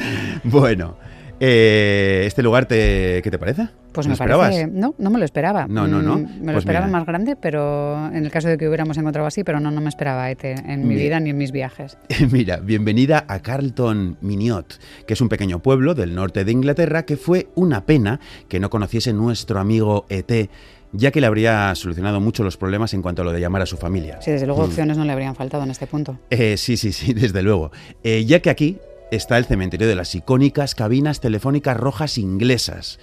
bueno. 0.44 0.96
eh, 1.40 2.24
¿Este 2.26 2.42
lugar 2.42 2.66
te, 2.66 3.20
qué 3.22 3.30
te 3.30 3.38
parece? 3.38 3.68
Pues 3.92 4.06
¿Lo 4.06 4.10
me 4.10 4.14
esperabas? 4.14 4.50
parece... 4.50 4.66
No, 4.68 4.94
no 4.98 5.10
me 5.10 5.18
lo 5.18 5.24
esperaba. 5.24 5.66
No, 5.68 5.88
no, 5.88 6.00
no. 6.00 6.18
Mm, 6.18 6.22
Me 6.22 6.28
lo 6.38 6.44
Pues 6.52 6.56
esperaba 6.58 6.86
mira. 6.86 6.98
más 6.98 7.06
grande, 7.06 7.34
pero 7.34 8.06
en 8.08 8.24
el 8.24 8.30
caso 8.30 8.46
de 8.48 8.56
que 8.56 8.68
hubiéramos 8.68 8.96
encontrado 8.98 9.26
así, 9.26 9.42
pero 9.42 9.58
no, 9.58 9.70
no 9.70 9.80
me 9.80 9.88
esperaba 9.88 10.30
ETE 10.30 10.52
en 10.66 10.82
mi 10.82 10.94
Mira. 10.94 11.00
vida 11.02 11.20
ni 11.20 11.30
en 11.30 11.38
mis 11.38 11.50
viajes. 11.50 11.98
Mira, 12.30 12.58
bienvenida 12.58 13.24
a 13.26 13.40
Carlton 13.40 14.16
Miniot, 14.20 14.78
que 15.06 15.14
es 15.14 15.20
un 15.20 15.28
pequeño 15.28 15.58
pueblo 15.60 15.94
del 15.94 16.14
norte 16.14 16.44
de 16.44 16.52
Inglaterra 16.52 17.04
que 17.04 17.16
fue 17.16 17.48
una 17.56 17.84
pena 17.84 18.20
que 18.48 18.60
no 18.60 18.70
conociese 18.70 19.12
nuestro 19.12 19.58
amigo 19.58 20.06
ET, 20.08 20.48
ya 20.92 21.10
que 21.10 21.20
le 21.20 21.26
habría 21.26 21.74
solucionado 21.74 22.20
mucho 22.20 22.44
los 22.44 22.56
problemas 22.56 22.94
en 22.94 23.02
cuanto 23.02 23.22
a 23.22 23.24
lo 23.24 23.32
de 23.32 23.40
llamar 23.40 23.62
a 23.62 23.66
su 23.66 23.76
familia. 23.76 24.18
Sí, 24.20 24.30
desde 24.30 24.46
luego 24.46 24.62
Mm. 24.62 24.66
opciones 24.66 24.98
no 24.98 25.04
le 25.04 25.12
habrían 25.12 25.34
faltado 25.34 25.64
en 25.64 25.70
este 25.72 25.86
punto. 25.88 26.16
Eh, 26.30 26.56
sí, 26.56 26.76
sí, 26.76 26.92
sí, 26.92 27.12
desde 27.14 27.42
luego. 27.42 27.72
Eh, 28.04 28.24
ya 28.24 28.38
que 28.40 28.50
aquí 28.50 28.78
está 29.10 29.38
el 29.38 29.44
cementerio 29.46 29.88
de 29.88 29.94
las 29.94 30.14
icónicas 30.14 30.74
cabinas 30.74 31.20
telefónicas 31.20 31.76
rojas 31.76 32.18
inglesas. 32.18 32.98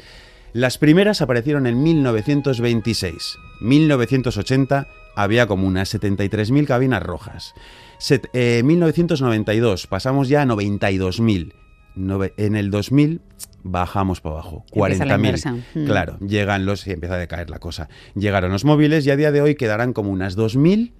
Las 0.53 0.77
primeras 0.77 1.21
aparecieron 1.21 1.67
en 1.67 1.81
1926. 1.83 3.37
1980 3.61 4.87
había 5.15 5.47
como 5.47 5.67
unas 5.67 5.93
73.000 5.93 6.65
cabinas 6.65 7.03
rojas. 7.03 7.53
Set- 7.99 8.29
eh, 8.33 8.61
1992 8.63 9.87
pasamos 9.87 10.29
ya 10.29 10.43
a 10.43 10.45
92.000. 10.45 11.53
Nove- 11.95 12.33
en 12.37 12.55
el 12.55 12.69
2000 12.69 13.21
bajamos 13.63 14.21
para 14.21 14.35
abajo, 14.35 14.63
Empieza 14.71 15.05
la 15.05 15.15
inversa. 15.15 15.51
40.000. 15.51 15.63
Mm. 15.83 15.85
Claro, 15.87 16.19
llegan 16.19 16.65
los 16.65 16.85
y 16.87 16.91
empieza 16.91 17.15
a 17.15 17.17
decaer 17.17 17.49
la 17.49 17.59
cosa. 17.59 17.89
Llegaron 18.15 18.51
los 18.51 18.65
móviles 18.65 19.05
y 19.07 19.11
a 19.11 19.15
día 19.15 19.31
de 19.31 19.41
hoy 19.41 19.55
quedarán 19.55 19.93
como 19.93 20.11
unas 20.11 20.37
2.000 20.37 20.93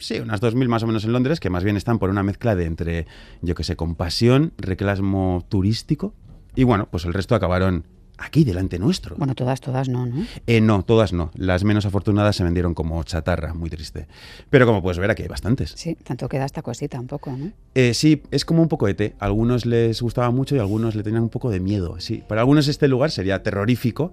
Sí, 0.00 0.18
unas 0.18 0.40
2.000 0.40 0.66
más 0.66 0.82
o 0.82 0.86
menos 0.86 1.04
en 1.04 1.12
Londres, 1.12 1.40
que 1.40 1.50
más 1.50 1.62
bien 1.62 1.76
están 1.76 1.98
por 1.98 2.10
una 2.10 2.22
mezcla 2.22 2.56
de 2.56 2.64
entre, 2.64 3.06
yo 3.42 3.54
que 3.54 3.64
sé, 3.64 3.76
compasión, 3.76 4.52
reclamo 4.56 5.46
turístico. 5.48 6.14
Y 6.56 6.64
bueno, 6.64 6.88
pues 6.90 7.04
el 7.04 7.12
resto 7.12 7.34
acabaron 7.34 7.84
aquí, 8.20 8.44
delante 8.44 8.78
nuestro. 8.78 9.16
Bueno, 9.16 9.34
todas, 9.34 9.60
todas 9.60 9.88
no, 9.88 10.06
¿no? 10.06 10.24
Eh, 10.46 10.60
no, 10.60 10.82
todas 10.84 11.12
no. 11.12 11.30
Las 11.34 11.64
menos 11.64 11.86
afortunadas 11.86 12.36
se 12.36 12.44
vendieron 12.44 12.74
como 12.74 13.02
chatarra, 13.04 13.54
muy 13.54 13.70
triste. 13.70 14.06
Pero 14.48 14.66
como 14.66 14.82
puedes 14.82 14.98
ver, 14.98 15.10
aquí 15.10 15.22
hay 15.22 15.28
bastantes. 15.28 15.72
Sí, 15.76 15.96
tanto 16.02 16.28
queda 16.28 16.44
esta 16.44 16.62
cosita 16.62 16.98
un 16.98 17.06
poco, 17.06 17.32
¿no? 17.32 17.52
Eh, 17.74 17.94
sí, 17.94 18.22
es 18.30 18.44
como 18.44 18.62
un 18.62 18.68
poco 18.68 18.88
ET. 18.88 19.14
A 19.18 19.24
algunos 19.26 19.66
les 19.66 20.00
gustaba 20.02 20.30
mucho 20.30 20.56
y 20.56 20.58
algunos 20.58 20.94
le 20.94 21.02
tenían 21.02 21.24
un 21.24 21.28
poco 21.28 21.50
de 21.50 21.60
miedo. 21.60 21.98
Sí, 21.98 22.22
para 22.26 22.42
algunos 22.42 22.68
este 22.68 22.88
lugar 22.88 23.10
sería 23.10 23.42
terrorífico 23.42 24.12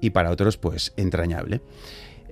y 0.00 0.10
para 0.10 0.30
otros, 0.30 0.56
pues, 0.56 0.92
entrañable. 0.96 1.60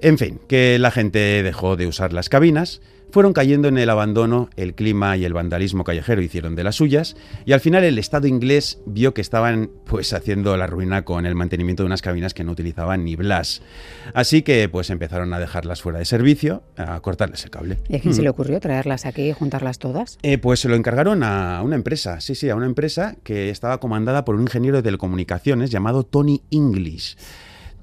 En 0.01 0.19
fin, 0.19 0.39
que 0.49 0.79
la 0.79 0.91
gente 0.91 1.43
dejó 1.43 1.77
de 1.77 1.87
usar 1.87 2.13
las 2.13 2.29
cabinas, 2.29 2.83
fueron 3.15 3.33
cayendo 3.33 3.69
en 3.69 3.79
el 3.79 3.91
abandono, 3.91 4.51
el 4.57 4.75
clima 4.75 5.17
y 5.17 5.25
el 5.25 5.33
vandalismo 5.33 5.85
callejero 5.85 6.21
hicieron 6.21 6.57
de 6.57 6.65
las 6.65 6.75
suyas, 6.75 7.15
y 7.45 7.53
al 7.53 7.61
final 7.61 7.85
el 7.85 7.97
Estado 8.01 8.27
inglés 8.27 8.81
vio 8.87 9.15
que 9.15 9.21
estaban 9.21 9.71
pues 9.87 10.13
haciendo 10.13 10.57
la 10.57 10.67
ruina 10.67 11.05
con 11.05 11.25
el 11.25 11.37
mantenimiento 11.37 11.85
de 11.85 11.87
unas 11.87 12.03
cabinas 12.03 12.35
que 12.35 12.43
no 12.43 12.51
utilizaban 12.51 13.05
ni 13.05 13.15
Blas. 13.15 13.63
Así 14.15 14.43
que 14.43 14.69
pues 14.69 14.91
empezaron 14.91 15.33
a 15.33 15.39
dejarlas 15.39 15.81
fuera 15.81 16.01
de 16.01 16.07
servicio, 16.07 16.65
a 16.77 16.99
cortarles 17.03 17.45
el 17.45 17.51
cable. 17.51 17.79
¿Y 17.89 17.95
a 17.95 18.01
quién 18.01 18.15
se 18.15 18.23
le 18.23 18.31
ocurrió 18.31 18.59
traerlas 18.59 19.07
aquí 19.07 19.29
y 19.29 19.33
juntarlas 19.33 19.79
todas? 19.79 20.19
Eh, 20.25 20.39
pues 20.39 20.59
se 20.59 20.69
lo 20.69 20.75
encargaron 20.75 21.23
a 21.23 21.63
una 21.63 21.77
empresa, 21.77 22.21
sí, 22.21 22.35
sí, 22.35 22.51
a 22.51 22.57
una 22.57 22.67
empresa 22.67 23.15
que 23.23 23.49
estaba 23.49 23.79
comandada 23.79 24.25
por 24.25 24.35
un 24.35 24.41
ingeniero 24.41 24.79
de 24.79 24.83
telecomunicaciones 24.83 25.71
llamado 25.71 26.03
Tony 26.03 26.43
English. 26.51 27.17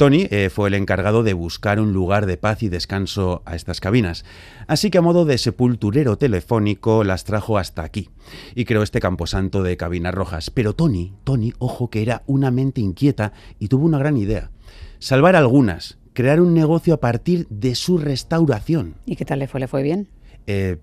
Tony 0.02 0.28
eh, 0.32 0.50
fue 0.50 0.70
el 0.70 0.74
encargado 0.74 1.22
de 1.22 1.34
buscar 1.34 1.80
un 1.80 1.94
lugar 1.94 2.26
de 2.26 2.36
paz 2.36 2.64
y 2.64 2.70
descanso 2.70 3.44
a 3.46 3.56
estas 3.56 3.80
cabinas. 3.80 4.26
Así 4.66 4.90
que 4.90 4.98
a 4.98 5.02
modo 5.04 5.26
de 5.26 5.38
sepulturero 5.38 6.18
telefónico 6.18 7.04
las 7.04 7.24
trajo 7.24 7.60
hasta 7.60 7.84
aquí 7.84 8.10
y 8.56 8.66
creó 8.66 8.82
este 8.82 9.00
camposanto 9.00 9.62
de 9.62 9.78
cabinas 9.78 10.16
rojas. 10.16 10.50
Pero 10.50 10.74
Tony, 10.74 11.14
Tony, 11.24 11.54
ojo 11.60 11.92
que 11.92 12.02
era 12.02 12.24
una 12.26 12.50
mente 12.50 12.82
inquieta 12.82 13.34
y 13.60 13.68
tuvo 13.68 13.86
una 13.86 14.00
gran 14.00 14.18
idea. 14.18 14.50
Salvar 14.98 15.36
algunas, 15.36 16.00
crear 16.14 16.42
un 16.42 16.56
negocio 16.56 16.96
a 16.96 17.00
partir 17.00 17.46
de 17.52 17.76
su 17.76 18.00
restauración. 18.00 18.96
¿Y 19.06 19.18
qué 19.18 19.26
tal 19.26 19.38
le 19.38 19.48
fue? 19.48 19.60
¿Le 19.60 19.68
fue 19.68 19.84
bien? 19.84 20.08
Eh, 20.48 20.78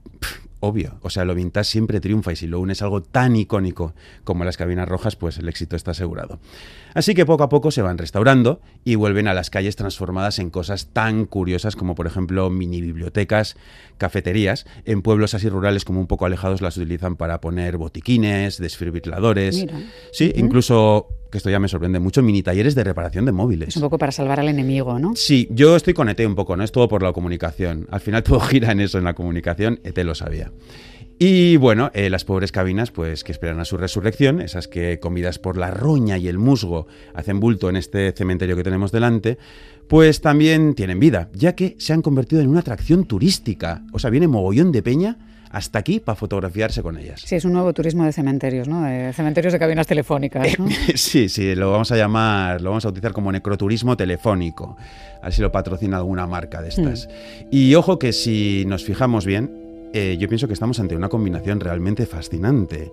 obvio. 0.61 0.99
O 1.03 1.11
sea, 1.11 1.25
lo 1.25 1.35
vintage 1.35 1.71
siempre 1.71 2.01
triunfa 2.01 2.33
y 2.33 2.37
si 2.37 2.47
lo 2.47 2.61
unes 2.61 2.83
algo 2.83 3.03
tan 3.03 3.37
icónico 3.37 3.95
como 4.25 4.45
las 4.45 4.57
cabinas 4.57 4.89
rojas, 4.89 5.17
pues 5.17 5.39
el 5.39 5.49
éxito 5.49 5.77
está 5.77 5.93
asegurado. 5.93 6.41
Así 6.95 7.15
que 7.15 7.27
poco 7.27 7.45
a 7.45 7.49
poco 7.49 7.71
se 7.71 7.83
van 7.83 7.99
restaurando 7.99 8.61
y 8.85 8.95
vuelven 8.95 9.29
a 9.29 9.35
las 9.35 9.51
calles 9.51 9.77
transformadas 9.77 10.39
en 10.39 10.51
cosas 10.51 10.89
tan 10.93 11.27
curiosas 11.27 11.77
como 11.77 11.95
por 11.95 12.07
ejemplo 12.07 12.51
mini 12.51 12.81
bibliotecas, 12.81 13.57
cafeterías. 13.99 14.67
En 14.85 15.03
pueblos 15.03 15.35
así 15.35 15.49
rurales 15.49 15.85
como 15.85 16.01
un 16.01 16.07
poco 16.07 16.27
alejados 16.27 16.61
las 16.61 16.77
utilizan 16.77 17.17
para 17.17 17.41
poner 17.41 17.77
botiquines, 17.77 18.59
desfibriladores. 18.59 19.67
Sí, 20.13 20.33
incluso 20.37 21.09
que 21.31 21.39
esto 21.39 21.51
ya 21.51 21.59
me 21.59 21.69
sorprende 21.69 21.99
mucho, 21.99 22.23
mini 22.23 22.43
talleres 22.43 22.75
de 22.75 22.85
reparación 22.85 23.25
de 23.25 23.33
móviles. 23.33 23.69
Es 23.69 23.77
un 23.77 23.83
poco 23.83 23.99
para 23.99 24.13
salvar 24.13 24.41
al 24.41 24.49
enemigo, 24.49 24.99
¿no? 24.99 25.15
Sí, 25.15 25.49
yo 25.51 25.77
estoy 25.77 25.95
con 25.95 26.09
ET 26.09 26.21
un 26.21 26.35
poco, 26.35 26.57
no 26.57 26.65
es 26.65 26.73
todo 26.73 26.89
por 26.89 27.03
la 27.03 27.13
comunicación. 27.13 27.87
Al 27.91 28.01
final 28.01 28.23
todo 28.25 28.41
gira 28.41 28.73
en 28.73 28.81
eso, 28.81 28.99
en 28.99 29.05
la 29.05 29.15
comunicación, 29.15 29.81
ET 29.85 29.99
lo 29.99 30.15
sabía. 30.15 30.51
Y 31.21 31.57
bueno, 31.57 31.91
eh, 31.95 32.11
las 32.11 32.25
pobres 32.25 32.53
cabinas, 32.53 32.93
pues 32.93 33.25
que 33.25 33.33
esperan 33.33 33.59
a 33.59 33.65
su 33.65 33.77
resurrección, 33.77 34.41
esas 34.41 34.69
que 34.69 35.01
comidas 35.01 35.41
por 35.41 35.57
la 35.57 35.73
roña 35.73 36.17
y 36.17 36.29
el 36.29 36.39
musgo 36.39 36.87
hacen 37.13 37.41
bulto 37.41 37.69
en 37.69 37.75
este 37.75 38.13
cementerio 38.13 38.55
que 38.55 38.63
tenemos 38.63 38.93
delante, 38.93 39.37
pues 39.89 40.21
también 40.21 40.75
tienen 40.75 41.01
vida, 41.01 41.29
ya 41.33 41.57
que 41.57 41.75
se 41.79 41.93
han 41.93 42.03
convertido 42.03 42.41
en 42.41 42.49
una 42.49 42.61
atracción 42.61 43.05
turística. 43.05 43.83
O 43.93 43.99
sea, 43.99 44.11
viene 44.11 44.29
mogollón 44.29 44.71
de 44.71 44.83
peña 44.83 45.19
hasta 45.51 45.79
aquí 45.79 46.01
para 46.01 46.17
fotografiarse 46.17 46.83
con 46.83 46.99
ellas. 46.99 47.23
Sí, 47.25 47.37
es 47.37 47.45
un 47.45 47.53
nuevo 47.53 47.73
turismo 47.73 48.05
de 48.05 48.13
cementerios, 48.13 48.69
¿no? 48.69 48.83
De 48.83 49.13
cementerios 49.13 49.53
de 49.53 49.59
cabinas 49.59 49.87
telefónicas. 49.87 50.59
¿no? 50.59 50.69
sí, 50.95 51.29
sí, 51.29 51.55
lo 51.55 51.71
vamos 51.71 51.91
a 51.93 51.97
llamar, 51.97 52.61
lo 52.61 52.71
vamos 52.71 52.85
a 52.85 52.89
utilizar 52.89 53.13
como 53.13 53.33
necroturismo 53.33 53.97
telefónico. 53.97 54.77
A 55.21 55.27
ver 55.27 55.33
si 55.33 55.43
lo 55.43 55.51
patrocina 55.51 55.97
alguna 55.97 56.27
marca 56.27 56.63
de 56.63 56.69
estas. 56.69 57.09
Mm. 57.09 57.47
Y 57.51 57.75
ojo 57.75 57.99
que 57.99 58.13
si 58.13 58.65
nos 58.67 58.85
fijamos 58.85 59.27
bien, 59.27 59.51
eh, 59.93 60.17
yo 60.19 60.29
pienso 60.29 60.47
que 60.47 60.53
estamos 60.53 60.79
ante 60.81 60.97
una 60.97 61.09
combinación 61.09 61.61
realmente 61.61 62.07
fascinante. 62.07 62.93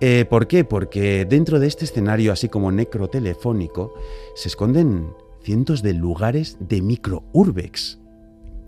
Eh, 0.00 0.24
¿Por 0.28 0.46
qué? 0.46 0.64
Porque 0.64 1.24
dentro 1.24 1.58
de 1.58 1.66
este 1.66 1.84
escenario, 1.84 2.32
así 2.32 2.48
como 2.48 2.70
necrotelefónico, 2.70 3.94
se 4.34 4.48
esconden 4.48 5.08
cientos 5.42 5.82
de 5.82 5.94
lugares 5.94 6.56
de 6.60 6.82
microurbex. 6.82 7.98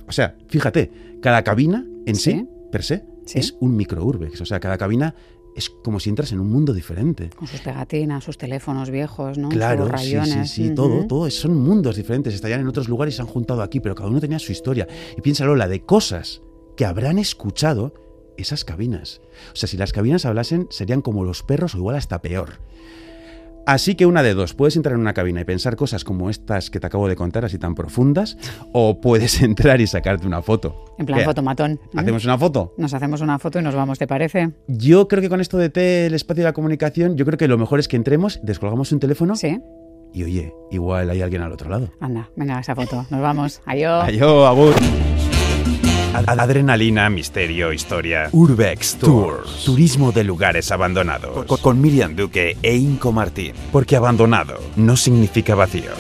O 0.08 0.12
sea, 0.12 0.34
fíjate, 0.48 0.90
cada 1.20 1.44
cabina 1.44 1.86
en 2.06 2.16
sí, 2.16 2.48
per 2.70 2.82
se, 2.82 3.04
es 3.34 3.56
un 3.60 3.76
microurbex. 3.76 4.40
O 4.40 4.46
sea, 4.46 4.60
cada 4.60 4.78
cabina 4.78 5.14
es 5.56 5.70
como 5.70 6.00
si 6.00 6.10
entras 6.10 6.32
en 6.32 6.40
un 6.40 6.50
mundo 6.50 6.72
diferente. 6.72 7.30
Con 7.30 7.48
sus 7.48 7.60
pegatinas, 7.60 8.24
sus 8.24 8.38
teléfonos 8.38 8.90
viejos, 8.90 9.38
¿no? 9.38 9.48
Claro, 9.48 9.90
sí, 9.98 10.16
sí, 10.24 10.46
sí, 10.46 10.74
todo, 10.74 11.06
todo. 11.06 11.30
Son 11.30 11.56
mundos 11.56 11.96
diferentes. 11.96 12.34
Estarían 12.34 12.60
en 12.60 12.68
otros 12.68 12.88
lugares 12.88 13.14
y 13.14 13.16
se 13.16 13.22
han 13.22 13.28
juntado 13.28 13.62
aquí, 13.62 13.80
pero 13.80 13.94
cada 13.94 14.08
uno 14.08 14.20
tenía 14.20 14.38
su 14.38 14.52
historia. 14.52 14.86
Y 15.16 15.20
piénsalo, 15.20 15.56
la 15.56 15.68
de 15.68 15.84
cosas 15.84 16.42
que 16.76 16.84
habrán 16.84 17.18
escuchado 17.18 17.94
esas 18.36 18.64
cabinas. 18.64 19.20
O 19.52 19.56
sea, 19.56 19.68
si 19.68 19.76
las 19.76 19.92
cabinas 19.92 20.24
hablasen, 20.24 20.66
serían 20.70 21.02
como 21.02 21.24
los 21.24 21.42
perros 21.42 21.74
o 21.74 21.78
igual 21.78 21.96
hasta 21.96 22.22
peor. 22.22 22.60
Así 23.66 23.94
que 23.94 24.06
una 24.06 24.22
de 24.22 24.34
dos, 24.34 24.54
puedes 24.54 24.76
entrar 24.76 24.94
en 24.94 25.00
una 25.00 25.12
cabina 25.12 25.40
y 25.40 25.44
pensar 25.44 25.76
cosas 25.76 26.04
como 26.04 26.30
estas 26.30 26.70
que 26.70 26.80
te 26.80 26.86
acabo 26.86 27.08
de 27.08 27.16
contar, 27.16 27.44
así 27.44 27.58
tan 27.58 27.74
profundas, 27.74 28.36
o 28.72 29.00
puedes 29.00 29.42
entrar 29.42 29.80
y 29.80 29.86
sacarte 29.86 30.26
una 30.26 30.42
foto. 30.42 30.84
En 30.98 31.06
plan 31.06 31.24
fotomatón. 31.24 31.72
¿eh? 31.72 31.78
¿Hacemos 31.96 32.24
una 32.24 32.38
foto? 32.38 32.74
Nos 32.76 32.94
hacemos 32.94 33.20
una 33.20 33.38
foto 33.38 33.58
y 33.58 33.62
nos 33.62 33.74
vamos, 33.74 33.98
¿te 33.98 34.06
parece? 34.06 34.50
Yo 34.66 35.08
creo 35.08 35.22
que 35.22 35.28
con 35.28 35.40
esto 35.40 35.58
de 35.58 35.70
T, 35.70 36.06
el 36.06 36.14
espacio 36.14 36.42
de 36.42 36.48
la 36.48 36.52
comunicación, 36.52 37.16
yo 37.16 37.24
creo 37.24 37.38
que 37.38 37.48
lo 37.48 37.58
mejor 37.58 37.78
es 37.80 37.88
que 37.88 37.96
entremos, 37.96 38.40
descolgamos 38.42 38.92
un 38.92 39.00
teléfono. 39.00 39.36
Sí. 39.36 39.60
Y 40.12 40.24
oye, 40.24 40.52
igual 40.70 41.08
hay 41.10 41.22
alguien 41.22 41.42
al 41.42 41.52
otro 41.52 41.70
lado. 41.70 41.90
Anda, 42.00 42.30
venga, 42.36 42.58
esa 42.58 42.74
foto. 42.74 43.06
Nos 43.10 43.20
vamos. 43.20 43.62
Adiós. 43.66 44.04
Adiós, 44.04 44.48
agur. 44.48 45.09
Adrenalina, 46.12 47.08
misterio, 47.08 47.72
historia. 47.72 48.28
Urbex 48.32 48.96
Tours. 48.96 49.64
Turismo 49.64 50.10
de 50.10 50.24
lugares 50.24 50.72
abandonados. 50.72 51.46
Con, 51.60 51.80
Miriam 51.80 52.16
Duque 52.16 52.56
e 52.62 52.76
Inco 52.76 53.12
Martín. 53.12 53.54
Porque 53.70 53.94
abandonado 53.94 54.58
no 54.76 54.96
significa 54.96 55.54
vacío. 55.54 55.92